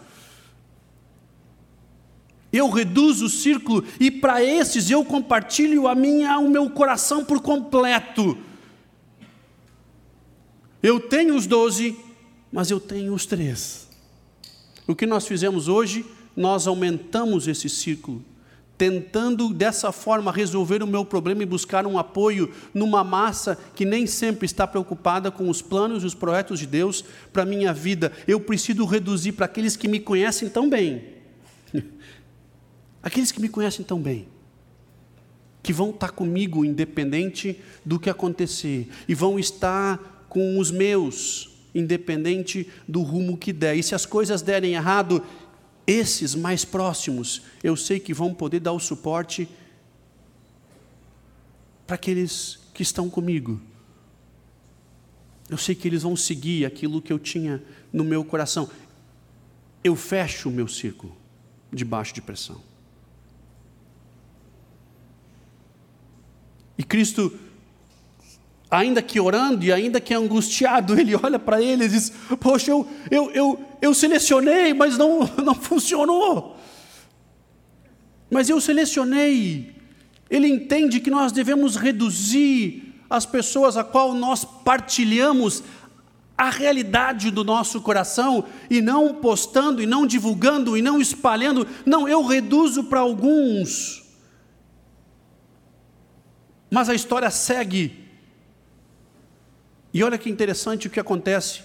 Eu 2.54 2.70
reduzo 2.70 3.26
o 3.26 3.30
círculo 3.30 3.84
e 4.00 4.10
para 4.10 4.42
esses 4.42 4.90
eu 4.90 5.04
compartilho 5.04 5.88
a 5.88 5.96
minha, 5.96 6.38
o 6.40 6.50
meu 6.50 6.70
coração 6.70 7.26
por 7.26 7.42
completo. 7.42 8.38
Eu 10.82 11.00
tenho 11.00 11.36
os 11.36 11.46
doze, 11.46 11.98
mas 12.52 12.72
eu 12.72 12.80
tenho 12.80 13.14
os 13.14 13.26
três. 13.26 13.90
O 14.88 14.96
que 14.96 15.06
nós 15.06 15.28
fizemos 15.28 15.68
hoje, 15.68 16.06
nós 16.36 16.68
aumentamos 16.68 17.48
esse 17.48 17.68
círculo, 17.68 18.24
tentando 18.78 19.54
dessa 19.54 19.92
forma 19.92 20.32
resolver 20.32 20.84
o 20.84 20.88
meu 20.88 21.04
problema 21.04 21.42
e 21.42 21.48
buscar 21.48 21.88
um 21.88 21.98
apoio 21.98 22.54
numa 22.74 23.04
massa 23.04 23.58
que 23.76 23.84
nem 23.84 24.06
sempre 24.06 24.46
está 24.46 24.68
preocupada 24.68 25.32
com 25.32 25.50
os 25.50 25.62
planos 25.62 26.04
e 26.04 26.06
os 26.06 26.14
projetos 26.14 26.60
de 26.60 26.68
Deus 26.68 27.04
para 27.34 27.44
a 27.44 27.46
minha 27.46 27.74
vida. 27.74 28.12
Eu 28.28 28.40
preciso 28.40 28.86
reduzir 28.86 29.32
para 29.32 29.46
aqueles 29.46 29.76
que 29.76 29.88
me 29.88 30.00
conhecem 30.00 30.48
tão 30.48 30.70
bem. 30.70 31.04
Aqueles 33.02 33.32
que 33.32 33.42
me 33.42 33.48
conhecem 33.48 33.86
tão 33.86 34.02
bem 34.02 34.28
que 35.64 35.74
vão 35.74 35.90
estar 35.90 36.12
comigo 36.12 36.64
independente 36.64 37.60
do 37.86 38.00
que 38.00 38.10
acontecer 38.10 38.88
e 39.06 39.14
vão 39.14 39.38
estar 39.38 40.26
com 40.30 40.58
os 40.58 40.72
meus, 40.72 41.50
independente 41.76 42.70
do 42.88 43.02
rumo 43.02 43.38
que 43.38 43.52
der. 43.52 43.76
E 43.76 43.84
se 43.84 43.94
as 43.94 44.06
coisas 44.06 44.42
derem 44.42 44.76
errado, 44.76 45.22
esses 45.88 46.36
mais 46.36 46.66
próximos, 46.66 47.44
eu 47.64 47.78
sei 47.78 47.98
que 47.98 48.14
vão 48.14 48.34
poder 48.34 48.60
dar 48.60 48.74
o 48.74 48.80
suporte 48.80 49.48
para 51.88 51.96
aqueles 51.96 52.60
que 52.74 52.84
estão 52.84 53.10
comigo. 53.10 53.62
Eu 55.50 55.58
sei 55.58 55.74
que 55.74 55.88
eles 55.88 56.04
vão 56.04 56.18
seguir 56.18 56.66
aquilo 56.66 57.02
que 57.02 57.14
eu 57.14 57.18
tinha 57.18 57.64
no 57.92 58.04
meu 58.04 58.26
coração. 58.26 58.70
Eu 59.82 59.96
fecho 59.96 60.50
o 60.50 60.52
meu 60.52 60.68
círculo 60.68 61.16
debaixo 61.72 62.14
de 62.14 62.22
pressão. 62.22 62.62
E 66.78 66.84
Cristo 66.84 67.47
ainda 68.70 69.02
que 69.02 69.20
orando 69.20 69.64
e 69.64 69.72
ainda 69.72 70.00
que 70.00 70.14
angustiado, 70.14 70.94
ele 71.00 71.16
olha 71.16 71.40
para 71.40 71.62
ele 71.62 71.86
e 71.86 71.90
diz: 71.90 72.12
Poxa, 72.40 72.72
eu, 72.72 72.88
eu, 73.10 73.32
eu, 73.32 73.60
eu 73.82 73.94
selecionei, 73.94 74.74
mas 74.74 74.98
não, 74.98 75.30
não 75.44 75.56
funcionou. 75.56 76.58
Mas 78.30 78.50
eu 78.50 78.60
selecionei. 78.60 79.76
Ele 80.30 80.48
entende 80.48 81.00
que 81.00 81.10
nós 81.10 81.32
devemos 81.32 81.78
reduzir 81.78 82.94
as 83.10 83.26
pessoas 83.26 83.78
a 83.78 83.84
qual 83.84 84.14
nós 84.14 84.44
partilhamos 84.44 85.64
a 86.38 86.50
realidade 86.50 87.32
do 87.32 87.44
nosso 87.44 87.82
coração 87.82 88.44
e 88.70 88.82
não 88.82 89.16
postando, 89.16 89.82
e 89.82 89.86
não 89.86 90.06
divulgando, 90.06 90.78
e 90.78 90.82
não 90.82 91.00
espalhando. 91.00 91.66
Não, 91.86 92.08
eu 92.08 92.24
reduzo 92.26 92.84
para 92.84 93.00
alguns. 93.00 94.04
Mas 96.70 96.90
a 96.90 96.94
história 96.94 97.32
segue 97.32 98.07
e 99.98 100.04
olha 100.04 100.16
que 100.16 100.30
interessante 100.30 100.86
o 100.86 100.92
que 100.92 101.00
acontece. 101.00 101.62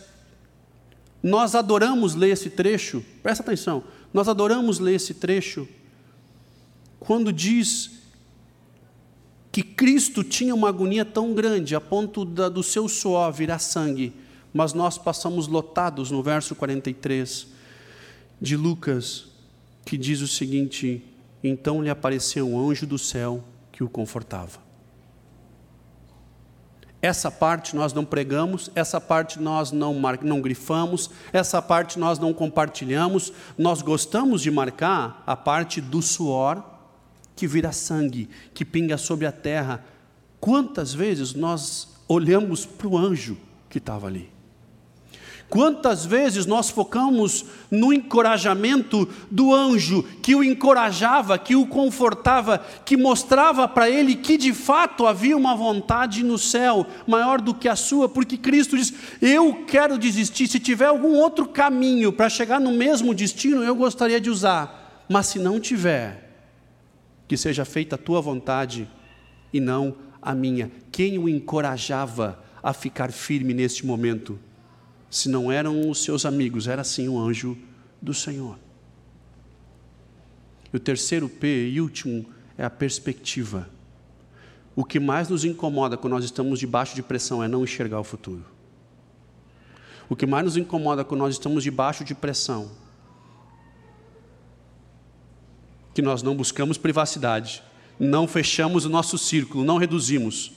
Nós 1.23 1.55
adoramos 1.55 2.15
ler 2.15 2.31
esse 2.31 2.49
trecho, 2.49 3.05
presta 3.23 3.43
atenção, 3.43 3.85
nós 4.11 4.27
adoramos 4.27 4.79
ler 4.79 4.95
esse 4.95 5.13
trecho 5.13 5.69
quando 6.99 7.31
diz 7.31 7.91
que 9.53 9.63
Cristo 9.63 10.25
tinha 10.25 10.55
uma 10.55 10.71
agonia 10.71 11.05
tão 11.05 11.35
grande 11.35 11.75
a 11.75 11.81
ponto 11.81 12.25
da, 12.25 12.49
do 12.49 12.63
seu 12.63 12.89
suor 12.89 13.31
virar 13.31 13.59
sangue, 13.59 14.15
mas 14.51 14.73
nós 14.73 14.97
passamos 14.97 15.47
lotados 15.47 16.11
no 16.11 16.23
verso 16.23 16.55
43 16.55 17.49
de 18.41 18.57
Lucas, 18.57 19.27
que 19.85 19.99
diz 19.99 20.23
o 20.23 20.27
seguinte: 20.27 21.05
Então 21.45 21.83
lhe 21.83 21.91
apareceu 21.91 22.49
um 22.49 22.71
anjo 22.71 22.87
do 22.87 22.97
céu 22.97 23.45
que 23.71 23.85
o 23.85 23.91
confortava. 23.91 24.72
Essa 27.03 27.33
parte 27.33 27.75
nós 27.75 27.93
não 27.93 28.05
pregamos, 28.05 28.71
essa 28.77 29.01
parte 29.01 29.41
nós 29.41 29.73
não, 29.73 30.01
não 30.23 30.41
grifamos, 30.41 31.11
essa 31.33 31.61
parte 31.61 31.99
nós 31.99 32.21
não 32.21 32.33
compartilhamos. 32.33 33.33
Nós 33.59 33.83
gostamos 33.83 34.41
de 34.41 34.53
marcar 34.53 35.21
a 35.27 35.35
parte 35.35 35.81
do 35.81 36.01
suor 36.01 36.63
que 37.35 37.49
vira 37.49 37.73
sangue, 37.73 38.31
que 38.55 38.65
pinga 38.65 38.97
sobre 38.97 39.27
a 39.27 39.33
terra. 39.33 39.85
Quantas 40.39 40.95
vezes 40.95 41.35
nós 41.35 41.89
olhamos 42.07 42.65
para 42.65 42.87
o 42.87 42.97
anjo 42.97 43.37
que 43.69 43.79
estava 43.79 44.07
ali? 44.07 44.31
Quantas 45.53 46.07
vezes 46.07 46.47
nós 46.47 46.71
focamos 46.71 47.45
no 47.71 47.93
encorajamento 47.93 49.07
do 49.31 49.53
anjo, 49.53 50.03
que 50.23 50.35
o 50.35 50.43
encorajava, 50.43 51.37
que 51.37 51.55
o 51.55 51.67
confortava, 51.67 52.65
que 52.87 52.97
mostrava 52.97 53.69
para 53.69 53.91
ele 53.91 54.15
que 54.15 54.39
de 54.39 54.55
fato 54.55 55.07
havia 55.07 55.37
uma 55.37 55.55
vontade 55.55 56.25
no 56.25 56.39
céu 56.39 56.87
maior 57.07 57.39
do 57.39 57.53
que 57.53 57.69
a 57.69 57.77
sua, 57.77 58.09
porque 58.09 58.39
Cristo 58.39 58.79
diz: 58.79 58.95
Eu 59.21 59.67
quero 59.67 59.99
desistir, 59.99 60.49
se 60.49 60.59
tiver 60.59 60.87
algum 60.87 61.19
outro 61.19 61.47
caminho 61.47 62.15
para 62.15 62.31
chegar 62.31 62.59
no 62.59 62.73
mesmo 62.73 63.15
destino, 63.15 63.63
eu 63.63 63.75
gostaria 63.75 64.19
de 64.19 64.31
usar, 64.31 65.05
mas 65.07 65.27
se 65.27 65.39
não 65.39 65.61
tiver, 65.61 66.31
que 67.29 67.37
seja 67.37 67.67
feita 67.67 67.97
a 67.97 67.99
tua 67.99 68.23
vontade 68.23 68.89
e 69.53 69.61
não 69.61 69.97
a 70.23 70.35
minha. 70.35 70.73
Quem 70.91 71.19
o 71.19 71.29
encorajava 71.29 72.43
a 72.63 72.73
ficar 72.73 73.13
firme 73.13 73.53
neste 73.53 73.85
momento? 73.85 74.41
Se 75.13 75.29
não 75.29 75.53
eram 75.53 75.91
os 75.91 76.03
seus 76.03 76.25
amigos, 76.25 76.67
era 76.67 76.83
sim 76.83 77.07
o 77.07 77.19
anjo 77.19 77.55
do 78.01 78.15
Senhor. 78.15 78.59
E 80.73 80.77
o 80.79 80.81
terceiro 80.81 81.29
P 81.29 81.69
e 81.69 81.83
último 81.83 82.25
é 82.57 82.65
a 82.65 82.71
perspectiva. 82.71 83.69
O 84.75 84.83
que 84.83 84.99
mais 84.99 85.29
nos 85.29 85.45
incomoda 85.45 85.99
quando 85.99 86.15
nós 86.15 86.25
estamos 86.25 86.59
debaixo 86.59 86.95
de 86.95 87.03
pressão 87.03 87.45
é 87.45 87.47
não 87.47 87.63
enxergar 87.63 88.01
o 88.01 88.05
futuro. 88.05 88.43
O 90.09 90.17
que 90.17 90.25
mais 90.25 90.47
nos 90.47 90.57
incomoda 90.57 91.05
quando 91.05 91.21
nós 91.21 91.35
estamos 91.35 91.63
debaixo 91.63 92.03
de 92.05 92.15
pressão 92.15 92.71
que 95.93 96.01
nós 96.01 96.23
não 96.23 96.35
buscamos 96.35 96.79
privacidade, 96.79 97.63
não 98.01 98.27
fechamos 98.27 98.87
o 98.87 98.89
nosso 98.89 99.19
círculo, 99.19 99.63
não 99.63 99.77
reduzimos 99.77 100.53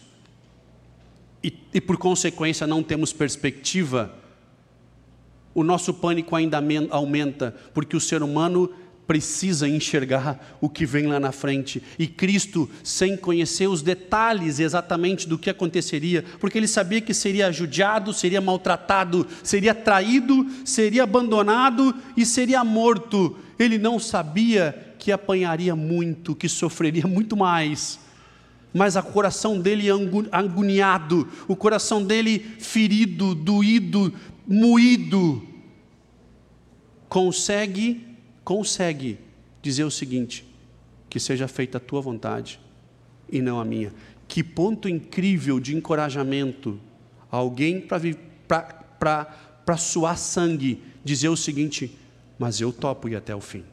e, 1.43 1.53
e 1.73 1.81
por 1.81 1.97
consequência 1.97 2.65
não 2.65 2.81
temos 2.81 3.11
perspectiva 3.11 4.23
o 5.55 5.63
nosso 5.63 5.93
pânico 5.93 6.35
ainda 6.35 6.61
aumenta, 6.91 7.55
porque 7.73 7.95
o 7.95 8.01
ser 8.01 8.21
humano 8.21 8.69
precisa 9.07 9.69
enxergar 9.69 10.57
o 10.59 10.67
que 10.67 10.85
vem 10.85 11.07
lá 11.07 11.19
na 11.19 11.31
frente. 11.31 11.81
E 11.97 12.07
Cristo, 12.07 12.69
sem 12.83 13.15
conhecer 13.15 13.67
os 13.67 13.81
detalhes 13.81 14.59
exatamente 14.59 15.29
do 15.29 15.37
que 15.37 15.49
aconteceria, 15.49 16.25
porque 16.39 16.57
ele 16.57 16.67
sabia 16.67 16.99
que 16.99 17.13
seria 17.13 17.51
judiado, 17.51 18.13
seria 18.13 18.41
maltratado, 18.41 19.25
seria 19.43 19.73
traído, 19.73 20.45
seria 20.65 21.03
abandonado 21.03 21.95
e 22.17 22.25
seria 22.25 22.63
morto. 22.63 23.37
Ele 23.57 23.77
não 23.77 23.97
sabia 23.99 24.95
que 24.99 25.11
apanharia 25.11 25.75
muito, 25.75 26.35
que 26.35 26.49
sofreria 26.49 27.07
muito 27.07 27.37
mais. 27.37 27.99
Mas 28.73 28.97
o 28.97 29.03
coração 29.03 29.57
dele 29.57 29.85
agoniado, 30.31 31.29
o 31.47 31.55
coração 31.55 32.03
dele 32.03 32.39
ferido, 32.59 33.33
doído, 33.33 34.13
moído, 34.47 35.45
consegue, 37.09 38.05
consegue 38.43 39.19
dizer 39.61 39.83
o 39.83 39.91
seguinte: 39.91 40.45
que 41.09 41.19
seja 41.19 41.47
feita 41.47 41.77
a 41.77 41.81
tua 41.81 42.01
vontade 42.01 42.59
e 43.29 43.41
não 43.41 43.59
a 43.59 43.65
minha. 43.65 43.93
Que 44.27 44.43
ponto 44.43 44.89
incrível 44.89 45.59
de 45.59 45.75
encorajamento 45.75 46.79
alguém 47.31 47.81
para 47.81 49.77
suar 49.77 50.17
sangue 50.17 50.81
dizer 51.03 51.29
o 51.29 51.37
seguinte: 51.37 51.97
mas 52.37 52.59
eu 52.59 52.71
topo 52.73 53.07
ir 53.07 53.15
até 53.15 53.35
o 53.35 53.41
fim. 53.41 53.63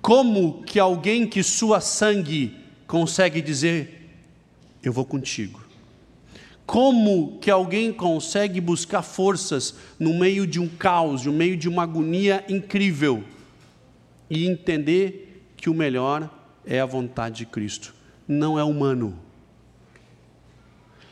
Como 0.00 0.62
que 0.62 0.78
alguém 0.78 1.26
que 1.26 1.42
sua 1.42 1.80
sangue 1.80 2.56
consegue 2.86 3.40
dizer: 3.40 4.10
eu 4.82 4.92
vou 4.92 5.04
contigo? 5.04 5.59
Como 6.70 7.36
que 7.40 7.50
alguém 7.50 7.92
consegue 7.92 8.60
buscar 8.60 9.02
forças 9.02 9.74
no 9.98 10.14
meio 10.14 10.46
de 10.46 10.60
um 10.60 10.68
caos, 10.68 11.26
no 11.26 11.32
meio 11.32 11.56
de 11.56 11.68
uma 11.68 11.82
agonia 11.82 12.44
incrível 12.48 13.24
e 14.30 14.46
entender 14.46 15.50
que 15.56 15.68
o 15.68 15.74
melhor 15.74 16.30
é 16.64 16.78
a 16.78 16.86
vontade 16.86 17.38
de 17.38 17.46
Cristo? 17.46 17.92
Não 18.28 18.56
é 18.56 18.62
humano, 18.62 19.18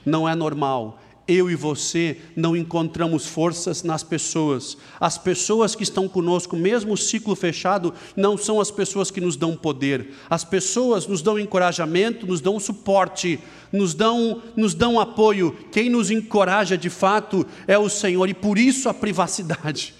não 0.06 0.28
é 0.28 0.34
normal, 0.36 1.00
eu 1.28 1.50
e 1.50 1.54
você 1.54 2.16
não 2.34 2.56
encontramos 2.56 3.26
forças 3.26 3.82
nas 3.82 4.02
pessoas. 4.02 4.78
As 4.98 5.18
pessoas 5.18 5.74
que 5.74 5.82
estão 5.82 6.08
conosco, 6.08 6.56
mesmo 6.56 6.94
o 6.94 6.96
ciclo 6.96 7.36
fechado, 7.36 7.92
não 8.16 8.38
são 8.38 8.58
as 8.58 8.70
pessoas 8.70 9.10
que 9.10 9.20
nos 9.20 9.36
dão 9.36 9.54
poder. 9.54 10.14
As 10.30 10.42
pessoas 10.42 11.06
nos 11.06 11.20
dão 11.20 11.38
encorajamento, 11.38 12.26
nos 12.26 12.40
dão 12.40 12.58
suporte, 12.58 13.38
nos 13.70 13.92
dão, 13.92 14.42
nos 14.56 14.72
dão 14.72 14.98
apoio. 14.98 15.54
Quem 15.70 15.90
nos 15.90 16.10
encoraja 16.10 16.78
de 16.78 16.88
fato 16.88 17.46
é 17.66 17.78
o 17.78 17.90
Senhor 17.90 18.26
e 18.26 18.34
por 18.34 18.56
isso 18.56 18.88
a 18.88 18.94
privacidade. 18.94 19.94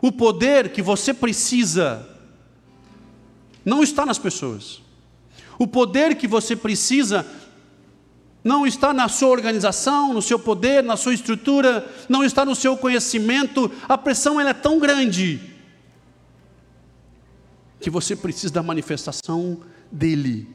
O 0.00 0.12
poder 0.12 0.68
que 0.68 0.80
você 0.80 1.12
precisa 1.12 2.08
não 3.64 3.82
está 3.82 4.06
nas 4.06 4.18
pessoas. 4.18 4.80
O 5.58 5.66
poder 5.66 6.14
que 6.14 6.28
você 6.28 6.54
precisa 6.54 7.26
não 8.46 8.64
está 8.64 8.94
na 8.94 9.08
sua 9.08 9.30
organização, 9.30 10.14
no 10.14 10.22
seu 10.22 10.38
poder, 10.38 10.80
na 10.80 10.96
sua 10.96 11.12
estrutura, 11.12 11.84
não 12.08 12.22
está 12.22 12.44
no 12.44 12.54
seu 12.54 12.76
conhecimento. 12.76 13.68
A 13.88 13.98
pressão 13.98 14.40
ela 14.40 14.50
é 14.50 14.54
tão 14.54 14.78
grande 14.78 15.40
que 17.80 17.90
você 17.90 18.14
precisa 18.14 18.54
da 18.54 18.62
manifestação 18.62 19.60
dele. 19.90 20.48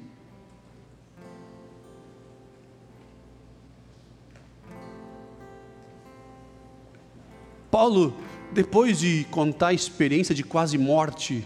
Paulo, 7.70 8.16
depois 8.54 9.00
de 9.00 9.26
contar 9.30 9.68
a 9.68 9.74
experiência 9.74 10.34
de 10.34 10.46
quase 10.46 10.78
morte, 10.78 11.46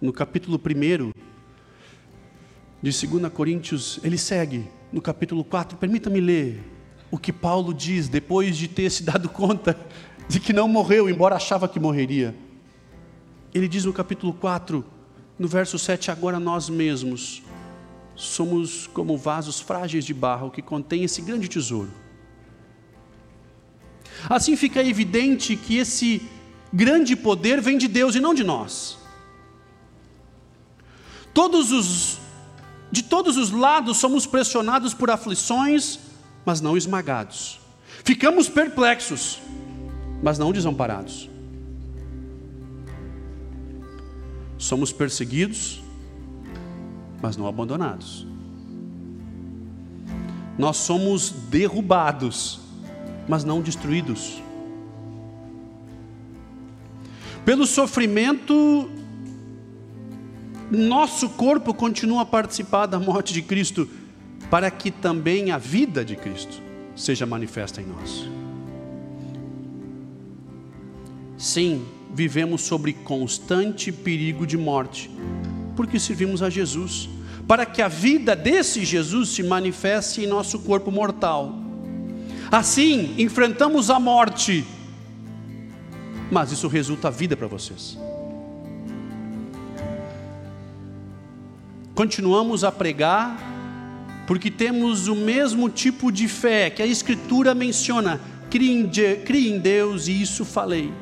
no 0.00 0.12
capítulo 0.12 0.56
1 0.56 1.10
de 2.80 3.06
2 3.08 3.32
Coríntios, 3.32 3.98
ele 4.04 4.16
segue 4.16 4.70
no 4.92 5.00
capítulo 5.00 5.42
4, 5.42 5.78
permita-me 5.78 6.20
ler 6.20 6.62
o 7.10 7.18
que 7.18 7.32
Paulo 7.32 7.72
diz 7.72 8.08
depois 8.08 8.56
de 8.56 8.68
ter 8.68 8.90
se 8.90 9.02
dado 9.02 9.28
conta 9.28 9.76
de 10.28 10.38
que 10.38 10.52
não 10.52 10.68
morreu, 10.68 11.08
embora 11.08 11.36
achava 11.36 11.68
que 11.68 11.80
morreria. 11.80 12.34
Ele 13.54 13.68
diz 13.68 13.84
no 13.84 13.92
capítulo 13.92 14.32
4, 14.32 14.84
no 15.38 15.48
verso 15.48 15.78
7: 15.78 16.10
Agora 16.10 16.38
nós 16.38 16.68
mesmos 16.68 17.42
somos 18.14 18.86
como 18.86 19.16
vasos 19.16 19.60
frágeis 19.60 20.04
de 20.04 20.14
barro 20.14 20.50
que 20.50 20.62
contém 20.62 21.04
esse 21.04 21.20
grande 21.22 21.48
tesouro. 21.48 21.90
Assim 24.28 24.56
fica 24.56 24.82
evidente 24.82 25.56
que 25.56 25.78
esse 25.78 26.22
grande 26.72 27.16
poder 27.16 27.60
vem 27.60 27.76
de 27.76 27.88
Deus 27.88 28.14
e 28.14 28.20
não 28.20 28.32
de 28.32 28.44
nós. 28.44 28.98
Todos 31.34 31.72
os 31.72 32.21
de 32.92 33.02
todos 33.02 33.38
os 33.38 33.50
lados 33.50 33.96
somos 33.96 34.26
pressionados 34.26 34.92
por 34.92 35.10
aflições, 35.10 35.98
mas 36.44 36.60
não 36.60 36.76
esmagados. 36.76 37.58
Ficamos 38.04 38.50
perplexos, 38.50 39.40
mas 40.22 40.38
não 40.38 40.52
desamparados. 40.52 41.30
Somos 44.58 44.92
perseguidos, 44.92 45.82
mas 47.22 47.34
não 47.38 47.46
abandonados. 47.46 48.26
Nós 50.58 50.76
somos 50.76 51.30
derrubados, 51.30 52.60
mas 53.26 53.42
não 53.42 53.62
destruídos. 53.62 54.42
Pelo 57.42 57.66
sofrimento 57.66 58.90
nosso 60.78 61.28
corpo 61.30 61.74
continua 61.74 62.22
a 62.22 62.26
participar 62.26 62.86
da 62.86 62.98
morte 62.98 63.34
de 63.34 63.42
Cristo, 63.42 63.88
para 64.50 64.70
que 64.70 64.90
também 64.90 65.50
a 65.50 65.58
vida 65.58 66.04
de 66.04 66.16
Cristo 66.16 66.60
seja 66.96 67.26
manifesta 67.26 67.80
em 67.80 67.86
nós. 67.86 68.28
Sim, 71.36 71.84
vivemos 72.14 72.62
sobre 72.62 72.92
constante 72.92 73.90
perigo 73.90 74.46
de 74.46 74.56
morte, 74.56 75.10
porque 75.74 75.98
servimos 75.98 76.42
a 76.42 76.48
Jesus, 76.48 77.08
para 77.46 77.66
que 77.66 77.82
a 77.82 77.88
vida 77.88 78.36
desse 78.36 78.84
Jesus 78.84 79.30
se 79.30 79.42
manifeste 79.42 80.22
em 80.22 80.26
nosso 80.26 80.60
corpo 80.60 80.90
mortal. 80.90 81.54
Assim, 82.50 83.14
enfrentamos 83.18 83.90
a 83.90 83.98
morte, 83.98 84.64
mas 86.30 86.52
isso 86.52 86.68
resulta 86.68 87.10
vida 87.10 87.36
para 87.36 87.46
vocês. 87.46 87.98
Continuamos 91.94 92.64
a 92.64 92.72
pregar 92.72 93.36
porque 94.26 94.50
temos 94.50 95.08
o 95.08 95.14
mesmo 95.14 95.68
tipo 95.68 96.10
de 96.10 96.26
fé 96.26 96.70
que 96.70 96.82
a 96.82 96.86
Escritura 96.86 97.54
menciona. 97.54 98.20
Crie 98.48 99.50
em 99.50 99.58
Deus 99.58 100.08
e 100.08 100.22
isso 100.22 100.44
falei. 100.44 100.92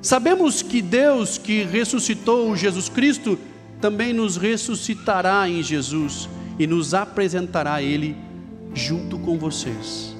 Sabemos 0.00 0.62
que 0.62 0.82
Deus 0.82 1.38
que 1.38 1.62
ressuscitou 1.62 2.56
Jesus 2.56 2.88
Cristo 2.88 3.38
também 3.80 4.12
nos 4.12 4.36
ressuscitará 4.36 5.48
em 5.48 5.62
Jesus 5.62 6.28
e 6.58 6.66
nos 6.66 6.94
apresentará 6.94 7.74
a 7.74 7.82
Ele 7.82 8.16
junto 8.74 9.18
com 9.18 9.38
vocês. 9.38 10.16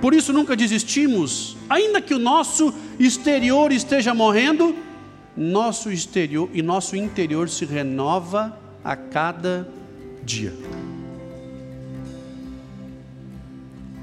Por 0.00 0.14
isso 0.14 0.32
nunca 0.32 0.56
desistimos, 0.56 1.56
ainda 1.68 2.00
que 2.00 2.14
o 2.14 2.18
nosso 2.18 2.72
exterior 2.98 3.70
esteja 3.70 4.14
morrendo, 4.14 4.74
nosso 5.36 5.90
exterior 5.90 6.48
e 6.52 6.62
nosso 6.62 6.96
interior 6.96 7.48
se 7.48 7.64
renova 7.64 8.58
a 8.82 8.96
cada 8.96 9.68
dia. 10.22 10.52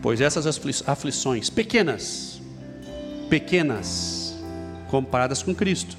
Pois 0.02 0.22
essas 0.22 0.46
aflições 0.88 1.50
pequenas, 1.50 2.42
pequenas, 3.30 4.36
comparadas 4.90 5.44
com 5.44 5.54
Cristo, 5.54 5.98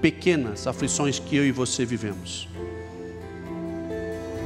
pequenas 0.00 0.66
aflições 0.66 1.18
que 1.18 1.36
eu 1.36 1.44
e 1.44 1.52
você 1.52 1.84
vivemos, 1.84 2.48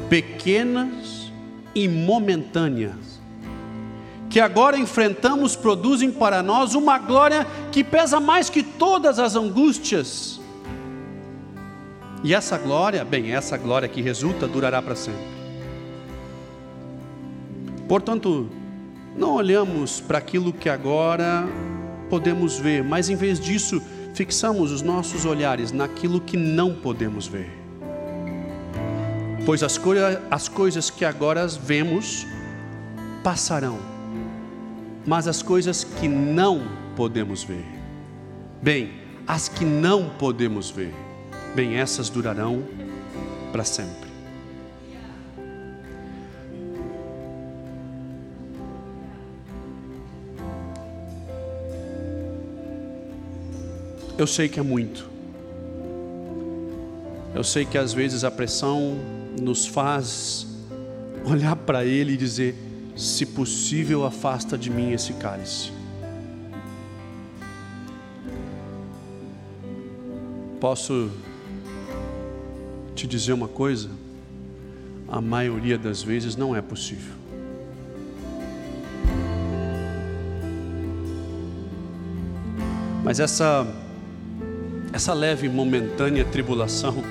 pequenas 0.08 1.30
e 1.74 1.88
momentâneas, 1.88 3.13
que 4.34 4.40
agora 4.40 4.76
enfrentamos, 4.76 5.54
produzem 5.54 6.10
para 6.10 6.42
nós 6.42 6.74
uma 6.74 6.98
glória 6.98 7.46
que 7.70 7.84
pesa 7.84 8.18
mais 8.18 8.50
que 8.50 8.64
todas 8.64 9.20
as 9.20 9.36
angústias. 9.36 10.40
E 12.24 12.34
essa 12.34 12.58
glória, 12.58 13.04
bem, 13.04 13.32
essa 13.32 13.56
glória 13.56 13.88
que 13.88 14.02
resulta 14.02 14.48
durará 14.48 14.82
para 14.82 14.96
sempre. 14.96 15.22
Portanto, 17.88 18.50
não 19.16 19.34
olhamos 19.34 20.00
para 20.00 20.18
aquilo 20.18 20.52
que 20.52 20.68
agora 20.68 21.46
podemos 22.10 22.58
ver, 22.58 22.82
mas 22.82 23.08
em 23.08 23.14
vez 23.14 23.38
disso, 23.38 23.80
fixamos 24.14 24.72
os 24.72 24.82
nossos 24.82 25.24
olhares 25.24 25.70
naquilo 25.70 26.20
que 26.20 26.36
não 26.36 26.74
podemos 26.74 27.28
ver. 27.28 27.52
Pois 29.46 29.62
as, 29.62 29.80
as 30.28 30.48
coisas 30.48 30.90
que 30.90 31.04
agora 31.04 31.46
vemos 31.46 32.26
passarão, 33.22 33.93
mas 35.06 35.28
as 35.28 35.42
coisas 35.42 35.84
que 35.84 36.08
não 36.08 36.62
podemos 36.96 37.42
ver, 37.42 37.64
bem, 38.62 38.92
as 39.26 39.48
que 39.48 39.64
não 39.64 40.10
podemos 40.10 40.70
ver, 40.70 40.94
bem, 41.54 41.76
essas 41.76 42.08
durarão 42.08 42.62
para 43.52 43.64
sempre. 43.64 44.04
Eu 54.16 54.28
sei 54.28 54.48
que 54.48 54.60
é 54.60 54.62
muito. 54.62 55.10
Eu 57.34 57.42
sei 57.42 57.64
que 57.64 57.76
às 57.76 57.92
vezes 57.92 58.22
a 58.22 58.30
pressão 58.30 58.96
nos 59.40 59.66
faz 59.66 60.46
olhar 61.24 61.56
para 61.56 61.84
Ele 61.84 62.12
e 62.12 62.16
dizer: 62.16 62.54
se 62.96 63.26
possível, 63.26 64.04
afasta 64.04 64.56
de 64.56 64.70
mim 64.70 64.92
esse 64.92 65.12
cálice. 65.14 65.72
Posso 70.60 71.10
te 72.94 73.06
dizer 73.06 73.32
uma 73.32 73.48
coisa? 73.48 73.90
A 75.08 75.20
maioria 75.20 75.76
das 75.76 76.02
vezes 76.02 76.36
não 76.36 76.56
é 76.56 76.62
possível. 76.62 77.12
Mas 83.02 83.20
essa 83.20 83.66
essa 84.94 85.12
leve 85.12 85.46
e 85.46 85.50
momentânea 85.50 86.24
tribulação. 86.24 87.02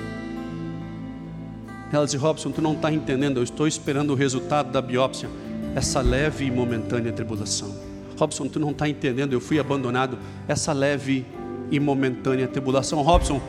Ela 1.92 2.04
disse: 2.06 2.16
Robson, 2.16 2.50
tu 2.50 2.62
não 2.62 2.72
está 2.72 2.90
entendendo, 2.90 3.36
eu 3.36 3.44
estou 3.44 3.68
esperando 3.68 4.10
o 4.10 4.14
resultado 4.14 4.72
da 4.72 4.80
biópsia. 4.80 5.28
Essa 5.74 6.00
leve 6.00 6.44
e 6.44 6.50
momentânea 6.50 7.12
tribulação. 7.12 7.74
Robson, 8.16 8.46
tu 8.46 8.60
não 8.60 8.70
está 8.70 8.88
entendendo, 8.88 9.32
eu 9.32 9.40
fui 9.40 9.58
abandonado. 9.58 10.18
Essa 10.46 10.72
leve 10.72 11.26
e 11.70 11.80
momentânea 11.80 12.46
tribulação. 12.46 13.02
Robson, 13.02 13.40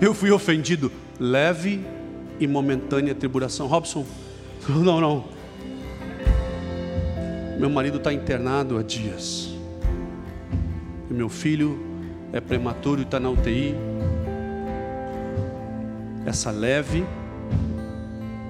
eu 0.00 0.14
fui 0.14 0.30
ofendido. 0.30 0.92
Leve 1.18 1.80
e 2.38 2.46
momentânea 2.46 3.14
tribulação. 3.14 3.66
Robson, 3.66 4.04
não, 4.68 5.00
não. 5.00 5.24
Meu 7.58 7.70
marido 7.70 7.96
está 7.96 8.12
internado 8.12 8.78
há 8.78 8.82
dias. 8.82 9.54
E 11.10 11.14
meu 11.14 11.28
filho 11.28 11.78
é 12.32 12.40
prematuro 12.40 13.00
e 13.00 13.04
está 13.04 13.18
na 13.18 13.30
UTI. 13.30 13.74
Essa 16.26 16.50
leve 16.50 17.04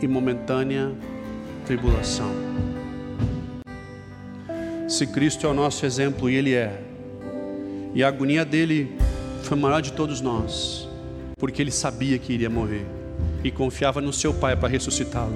e 0.03 0.09
momentânea 0.09 0.93
tribulação. 1.65 2.31
Se 4.89 5.07
Cristo 5.07 5.47
é 5.47 5.51
o 5.51 5.55
nosso 5.55 5.85
exemplo, 5.85 6.31
e 6.31 6.35
Ele 6.35 6.55
é, 6.55 6.81
e 7.95 8.05
a 8.05 8.09
agonia 8.09 8.45
dele 8.45 8.97
foi 9.43 9.57
maior 9.57 9.81
de 9.81 9.93
todos 9.93 10.21
nós, 10.21 10.89
porque 11.39 11.63
ele 11.63 11.71
sabia 11.71 12.19
que 12.19 12.33
iria 12.33 12.51
morrer 12.51 12.85
e 13.43 13.51
confiava 13.51 14.01
no 14.01 14.13
seu 14.13 14.35
Pai 14.35 14.55
para 14.55 14.69
ressuscitá-lo. 14.69 15.35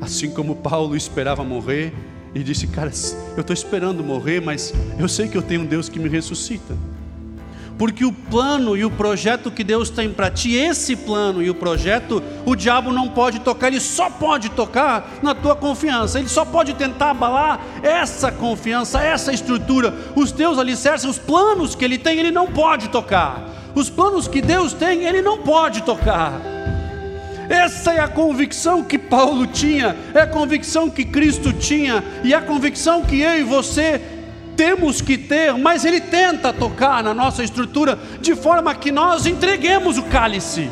Assim 0.00 0.30
como 0.30 0.56
Paulo 0.56 0.96
esperava 0.96 1.44
morrer, 1.44 1.92
e 2.34 2.42
disse: 2.42 2.66
Cara, 2.66 2.90
eu 3.36 3.40
estou 3.40 3.54
esperando 3.54 4.02
morrer, 4.02 4.40
mas 4.40 4.72
eu 4.98 5.08
sei 5.08 5.28
que 5.28 5.36
eu 5.36 5.42
tenho 5.42 5.62
um 5.62 5.66
Deus 5.66 5.88
que 5.88 5.98
me 5.98 6.08
ressuscita. 6.08 6.76
Porque 7.78 8.04
o 8.04 8.12
plano 8.12 8.76
e 8.76 8.84
o 8.84 8.90
projeto 8.90 9.52
que 9.52 9.62
Deus 9.62 9.88
tem 9.88 10.10
para 10.10 10.28
ti, 10.28 10.56
esse 10.56 10.96
plano 10.96 11.40
e 11.40 11.48
o 11.48 11.54
projeto, 11.54 12.20
o 12.44 12.56
diabo 12.56 12.92
não 12.92 13.08
pode 13.08 13.38
tocar, 13.38 13.68
ele 13.68 13.78
só 13.78 14.10
pode 14.10 14.48
tocar 14.48 15.18
na 15.22 15.32
tua 15.32 15.54
confiança, 15.54 16.18
ele 16.18 16.28
só 16.28 16.44
pode 16.44 16.74
tentar 16.74 17.10
abalar 17.10 17.60
essa 17.80 18.32
confiança, 18.32 19.00
essa 19.00 19.32
estrutura, 19.32 19.94
os 20.16 20.32
teus 20.32 20.58
alicerces, 20.58 21.08
os 21.08 21.18
planos 21.18 21.76
que 21.76 21.84
ele 21.84 21.98
tem, 21.98 22.18
ele 22.18 22.32
não 22.32 22.48
pode 22.48 22.88
tocar, 22.88 23.48
os 23.76 23.88
planos 23.88 24.26
que 24.26 24.42
Deus 24.42 24.72
tem, 24.72 25.04
ele 25.04 25.22
não 25.22 25.38
pode 25.38 25.82
tocar. 25.84 26.32
Essa 27.48 27.92
é 27.94 28.00
a 28.00 28.08
convicção 28.08 28.82
que 28.82 28.98
Paulo 28.98 29.46
tinha, 29.46 29.96
é 30.12 30.20
a 30.20 30.26
convicção 30.26 30.90
que 30.90 31.04
Cristo 31.04 31.52
tinha, 31.52 32.02
e 32.24 32.34
a 32.34 32.42
convicção 32.42 33.02
que 33.02 33.20
eu 33.20 33.38
e 33.38 33.42
você 33.44 34.17
temos 34.58 35.00
que 35.00 35.16
ter, 35.16 35.54
mas 35.54 35.84
ele 35.84 36.00
tenta 36.00 36.52
tocar 36.52 37.00
na 37.04 37.14
nossa 37.14 37.44
estrutura 37.44 37.96
de 38.20 38.34
forma 38.34 38.74
que 38.74 38.90
nós 38.90 39.24
entreguemos 39.24 39.96
o 39.96 40.02
cálice. 40.02 40.68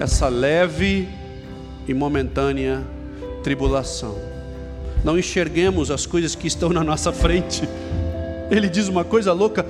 Essa 0.00 0.26
leve 0.26 1.08
e 1.86 1.94
momentânea 1.94 2.82
tribulação. 3.44 4.18
Não 5.04 5.16
enxerguemos 5.16 5.92
as 5.92 6.04
coisas 6.06 6.34
que 6.34 6.48
estão 6.48 6.70
na 6.70 6.82
nossa 6.82 7.12
frente. 7.12 7.68
Ele 8.50 8.68
diz 8.68 8.88
uma 8.88 9.04
coisa 9.04 9.32
louca: 9.32 9.64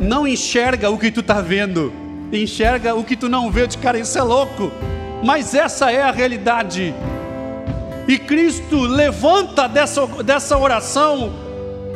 não 0.00 0.26
enxerga 0.26 0.90
o 0.90 0.98
que 0.98 1.12
tu 1.12 1.20
está 1.20 1.40
vendo, 1.40 1.92
enxerga 2.32 2.92
o 2.96 3.04
que 3.04 3.16
tu 3.16 3.28
não 3.28 3.52
vê. 3.52 3.68
De 3.68 3.78
cara, 3.78 4.00
isso 4.00 4.18
é 4.18 4.22
louco, 4.22 4.72
mas 5.22 5.54
essa 5.54 5.90
é 5.90 6.02
a 6.02 6.10
realidade. 6.10 6.94
E 8.08 8.18
Cristo 8.18 8.80
levanta 8.80 9.68
dessa, 9.68 10.06
dessa 10.24 10.58
oração, 10.58 11.32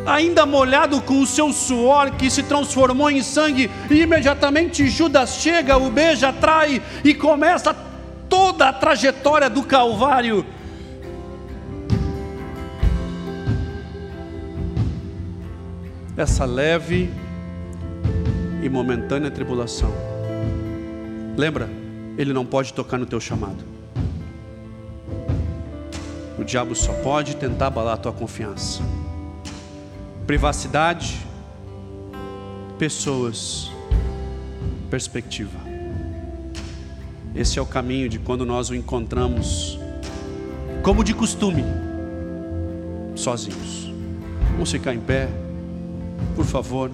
ainda 0.07 0.47
molhado 0.47 1.01
com 1.03 1.20
o 1.20 1.27
seu 1.27 1.53
suor 1.53 2.12
que 2.12 2.31
se 2.31 2.45
transformou 2.45 3.11
em 3.11 3.22
sangue, 3.22 3.68
e 3.91 4.03
imediatamente 4.03 4.87
Judas 4.87 5.37
chega, 5.37 5.77
o 5.77 5.91
beija, 5.91 6.33
trai 6.33 6.81
e 7.03 7.12
começa 7.12 7.74
toda 8.29 8.68
a 8.68 8.72
trajetória 8.72 9.51
do 9.51 9.64
Calvário. 9.64 10.47
Essa 16.16 16.45
leve 16.47 17.11
e 18.62 18.68
momentânea 18.68 19.31
tribulação. 19.31 19.93
Lembra, 21.37 21.68
ele 22.17 22.33
não 22.33 22.45
pode 22.47 22.73
tocar 22.73 22.99
no 22.99 23.07
teu 23.07 23.21
chamado. 23.21 23.64
O 26.39 26.45
diabo 26.45 26.75
só 26.75 26.93
pode 27.03 27.37
tentar 27.37 27.69
abalar 27.69 27.95
a 27.95 27.97
tua 27.97 28.12
confiança. 28.12 28.83
Privacidade, 30.27 31.19
pessoas, 32.79 33.71
perspectiva. 34.91 35.59
Esse 37.35 37.59
é 37.59 37.62
o 37.62 37.67
caminho 37.67 38.09
de 38.09 38.19
quando 38.19 38.47
nós 38.47 38.71
o 38.71 38.75
encontramos, 38.75 39.79
como 40.83 41.05
de 41.05 41.14
costume, 41.14 41.64
sozinhos. 43.14 43.93
Vamos 44.53 44.71
ficar 44.71 44.95
em 44.95 45.01
pé, 45.01 45.29
por 46.35 46.45
favor. 46.45 46.91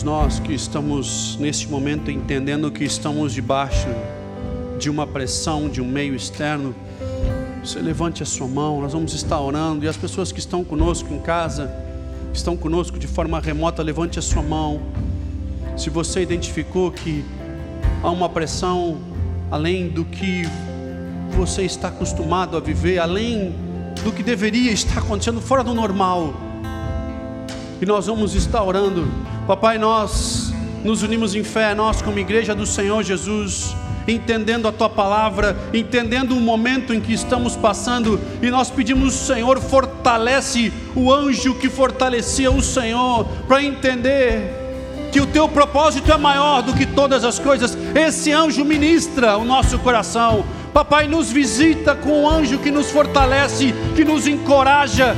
Todos 0.00 0.02
nós 0.02 0.40
que 0.40 0.54
estamos 0.54 1.36
neste 1.38 1.68
momento 1.68 2.10
entendendo 2.10 2.70
que 2.70 2.84
estamos 2.84 3.34
debaixo 3.34 3.88
de 4.78 4.88
uma 4.88 5.06
pressão, 5.06 5.68
de 5.68 5.80
um 5.82 5.86
meio 5.86 6.14
externo, 6.14 6.74
você 7.62 7.80
levante 7.80 8.22
a 8.22 8.26
sua 8.26 8.46
mão, 8.48 8.80
nós 8.80 8.92
vamos 8.92 9.12
estar 9.12 9.38
orando, 9.38 9.84
e 9.84 9.88
as 9.88 9.96
pessoas 9.96 10.32
que 10.32 10.38
estão 10.38 10.64
conosco 10.64 11.12
em 11.12 11.18
casa, 11.18 11.70
que 12.32 12.38
estão 12.38 12.56
conosco 12.56 12.98
de 12.98 13.06
forma 13.06 13.38
remota, 13.40 13.82
levante 13.82 14.18
a 14.18 14.22
sua 14.22 14.42
mão. 14.42 14.80
Se 15.76 15.90
você 15.90 16.22
identificou 16.22 16.90
que 16.90 17.24
há 18.02 18.10
uma 18.10 18.28
pressão 18.28 18.98
além 19.50 19.88
do 19.88 20.04
que 20.04 20.44
você 21.30 21.62
está 21.62 21.88
acostumado 21.88 22.56
a 22.56 22.60
viver, 22.60 22.98
além 22.98 23.54
do 24.02 24.12
que 24.12 24.22
deveria 24.22 24.70
estar 24.70 25.00
acontecendo 25.00 25.40
fora 25.42 25.62
do 25.62 25.74
normal. 25.74 26.49
E 27.80 27.86
nós 27.86 28.06
vamos 28.06 28.34
estar 28.34 28.62
orando. 28.62 29.08
Papai, 29.46 29.78
nós 29.78 30.52
nos 30.84 31.02
unimos 31.02 31.34
em 31.34 31.42
fé, 31.42 31.74
nós 31.74 32.02
como 32.02 32.18
igreja 32.18 32.54
do 32.54 32.66
Senhor 32.66 33.02
Jesus, 33.02 33.74
entendendo 34.06 34.68
a 34.68 34.72
tua 34.72 34.88
palavra, 34.88 35.56
entendendo 35.72 36.36
o 36.36 36.40
momento 36.40 36.92
em 36.92 37.00
que 37.00 37.12
estamos 37.12 37.56
passando, 37.56 38.20
e 38.42 38.50
nós 38.50 38.70
pedimos, 38.70 39.14
Senhor, 39.14 39.58
fortalece 39.60 40.72
o 40.94 41.12
anjo 41.12 41.54
que 41.54 41.68
fortalecia 41.70 42.50
o 42.50 42.62
Senhor, 42.62 43.24
para 43.46 43.62
entender 43.62 44.58
que 45.10 45.20
o 45.20 45.26
teu 45.26 45.48
propósito 45.48 46.12
é 46.12 46.16
maior 46.16 46.62
do 46.62 46.74
que 46.74 46.86
todas 46.86 47.24
as 47.24 47.38
coisas. 47.38 47.76
Esse 47.94 48.30
anjo 48.30 48.64
ministra 48.64 49.36
o 49.38 49.44
nosso 49.44 49.78
coração. 49.78 50.44
Papai, 50.72 51.08
nos 51.08 51.30
visita 51.30 51.96
com 51.96 52.22
um 52.22 52.28
anjo 52.28 52.58
que 52.58 52.70
nos 52.70 52.90
fortalece, 52.90 53.74
que 53.96 54.04
nos 54.04 54.26
encoraja. 54.26 55.16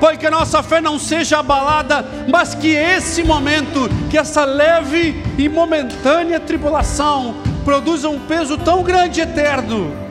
Pai, 0.00 0.16
que 0.16 0.26
a 0.26 0.30
nossa 0.30 0.62
fé 0.62 0.80
não 0.80 0.98
seja 0.98 1.38
abalada, 1.38 2.04
mas 2.28 2.54
que 2.54 2.68
esse 2.68 3.22
momento, 3.22 3.88
que 4.10 4.18
essa 4.18 4.44
leve 4.44 5.22
e 5.38 5.48
momentânea 5.48 6.38
tribulação 6.40 7.36
produza 7.64 8.08
um 8.08 8.20
peso 8.20 8.58
tão 8.58 8.82
grande 8.82 9.20
e 9.20 9.22
eterno 9.22 10.04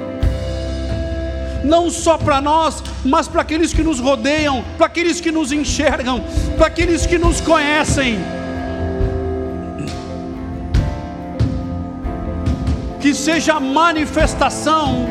não 1.63 1.89
só 1.89 2.17
para 2.17 2.41
nós, 2.41 2.83
mas 3.05 3.27
para 3.27 3.41
aqueles 3.41 3.73
que 3.73 3.81
nos 3.81 3.99
rodeiam, 3.99 4.63
para 4.77 4.87
aqueles 4.87 5.21
que 5.21 5.31
nos 5.31 5.51
enxergam, 5.51 6.23
para 6.57 6.67
aqueles 6.67 7.05
que 7.05 7.17
nos 7.17 7.39
conhecem. 7.41 8.19
Que 12.99 13.13
seja 13.13 13.53
a 13.53 13.59
manifestação 13.59 15.07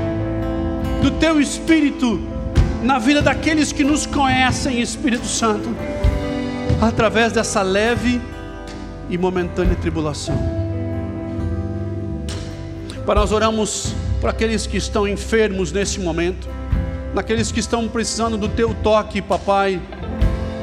do 1.02 1.10
Teu 1.12 1.40
Espírito 1.40 2.31
na 2.82 2.98
vida 2.98 3.22
daqueles 3.22 3.72
que 3.72 3.84
nos 3.84 4.06
conhecem, 4.06 4.80
Espírito 4.80 5.26
Santo, 5.26 5.68
através 6.80 7.32
dessa 7.32 7.62
leve 7.62 8.20
e 9.08 9.16
momentânea 9.16 9.76
tribulação. 9.76 10.36
Para 13.06 13.20
nós 13.20 13.30
oramos 13.30 13.94
para 14.20 14.30
aqueles 14.30 14.66
que 14.66 14.76
estão 14.76 15.06
enfermos 15.06 15.70
nesse 15.70 16.00
momento, 16.00 16.48
naqueles 17.14 17.52
que 17.52 17.60
estão 17.60 17.88
precisando 17.88 18.36
do 18.36 18.48
teu 18.48 18.74
toque, 18.74 19.22
papai, 19.22 19.80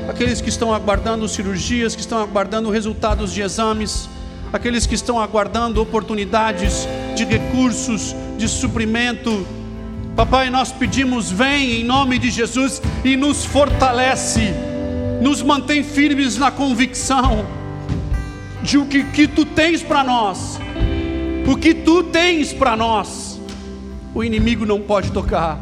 aqueles 0.09 0.41
que 0.41 0.49
estão 0.49 0.73
aguardando 0.73 1.27
cirurgias, 1.27 1.95
que 1.95 2.01
estão 2.01 2.19
aguardando 2.19 2.69
resultados 2.69 3.33
de 3.33 3.41
exames, 3.41 4.09
aqueles 4.51 4.85
que 4.85 4.95
estão 4.95 5.19
aguardando 5.19 5.81
oportunidades 5.81 6.87
de 7.15 7.23
recursos, 7.23 8.15
de 8.37 8.47
suprimento. 8.47 9.45
Papai, 10.15 10.49
nós 10.49 10.71
pedimos, 10.71 11.31
vem 11.31 11.81
em 11.81 11.83
nome 11.83 12.19
de 12.19 12.29
Jesus 12.29 12.81
e 13.03 13.15
nos 13.15 13.45
fortalece, 13.45 14.53
nos 15.21 15.41
mantém 15.41 15.83
firmes 15.83 16.37
na 16.37 16.51
convicção 16.51 17.45
de 18.61 18.77
o 18.77 18.85
que, 18.85 19.03
que 19.05 19.27
tu 19.27 19.45
tens 19.45 19.81
para 19.81 20.03
nós, 20.03 20.59
o 21.47 21.55
que 21.55 21.73
tu 21.73 22.03
tens 22.03 22.51
para 22.51 22.75
nós 22.75 23.29
o 24.13 24.23
inimigo 24.23 24.65
não 24.65 24.81
pode 24.81 25.11
tocar. 25.11 25.59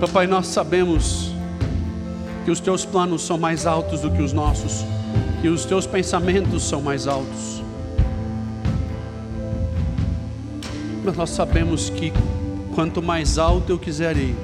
Papai, 0.00 0.26
nós 0.26 0.48
sabemos 0.48 1.30
que 2.44 2.50
os 2.50 2.58
teus 2.58 2.84
planos 2.84 3.22
são 3.22 3.38
mais 3.38 3.66
altos 3.66 4.00
do 4.00 4.10
que 4.10 4.20
os 4.20 4.32
nossos, 4.32 4.84
que 5.40 5.48
os 5.48 5.64
teus 5.64 5.86
pensamentos 5.86 6.64
são 6.64 6.82
mais 6.82 7.06
altos. 7.06 7.61
Mas 11.04 11.16
nós 11.16 11.30
sabemos 11.30 11.90
que 11.90 12.12
quanto 12.74 13.02
mais 13.02 13.38
alto 13.38 13.70
eu 13.70 13.78
quiser 13.78 14.16
ir, 14.16 14.36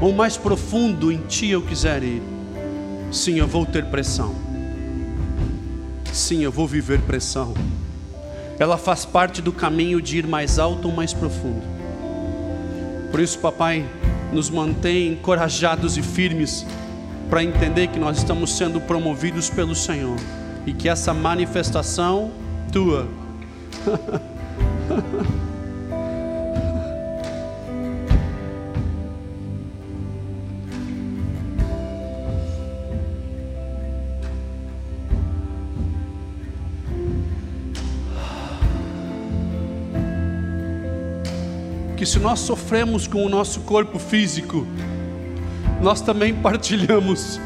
ou 0.00 0.12
mais 0.12 0.36
profundo 0.36 1.12
em 1.12 1.18
ti 1.18 1.50
eu 1.50 1.62
quiser 1.62 2.02
ir, 2.02 2.22
sim, 3.12 3.38
eu 3.38 3.46
vou 3.46 3.64
ter 3.64 3.84
pressão. 3.86 4.34
Sim, 6.12 6.42
eu 6.42 6.52
vou 6.52 6.66
viver 6.66 7.00
pressão 7.02 7.54
ela 8.58 8.76
faz 8.76 9.04
parte 9.04 9.42
do 9.42 9.52
caminho 9.52 10.00
de 10.00 10.18
ir 10.18 10.26
mais 10.26 10.58
alto 10.58 10.88
ou 10.88 10.94
mais 10.94 11.12
profundo. 11.12 11.62
Por 13.10 13.20
isso, 13.20 13.38
papai, 13.38 13.84
nos 14.32 14.50
mantém 14.50 15.12
encorajados 15.12 15.96
e 15.96 16.02
firmes 16.02 16.66
para 17.30 17.42
entender 17.42 17.88
que 17.88 17.98
nós 17.98 18.18
estamos 18.18 18.56
sendo 18.56 18.80
promovidos 18.80 19.50
pelo 19.50 19.74
Senhor 19.74 20.16
e 20.66 20.72
que 20.72 20.88
essa 20.88 21.12
manifestação 21.12 22.30
tua 22.72 23.08
que 42.04 42.10
se 42.10 42.18
nós 42.18 42.40
sofremos 42.40 43.06
com 43.06 43.24
o 43.24 43.30
nosso 43.30 43.60
corpo 43.60 43.98
físico, 43.98 44.66
nós 45.80 46.02
também 46.02 46.34
partilhamos, 46.34 47.40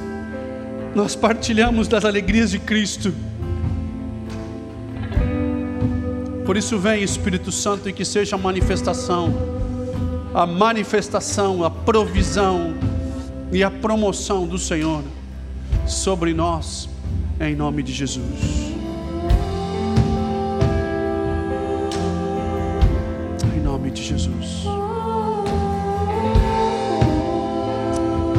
nós 0.97 1.15
partilhamos 1.15 1.87
das 1.87 2.05
alegrias 2.05 2.51
de 2.51 2.59
Cristo. 2.59 3.15
Por 6.45 6.57
isso, 6.57 6.77
vem 6.77 7.05
Espírito 7.05 7.53
Santo 7.53 7.89
e 7.89 7.93
que 7.93 8.05
seja 8.05 8.35
a 8.35 8.39
manifestação, 8.39 9.33
a 10.35 10.45
manifestação, 10.45 11.63
a 11.63 11.71
provisão 11.71 12.75
e 13.53 13.63
a 13.63 13.71
promoção 13.71 14.45
do 14.45 14.59
Senhor 14.59 15.05
sobre 15.87 16.35
nós, 16.35 16.89
em 17.41 17.55
nome 17.55 17.85
de 17.85 17.93
Jesus. 17.93 18.58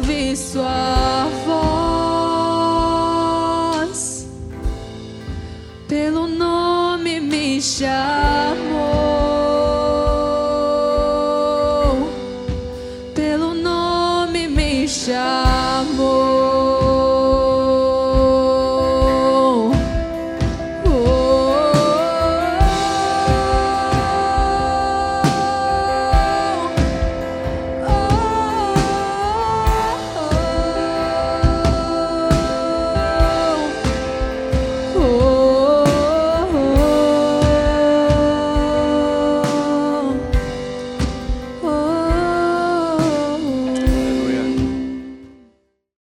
ouvir 0.00 0.36
sua 0.36 1.29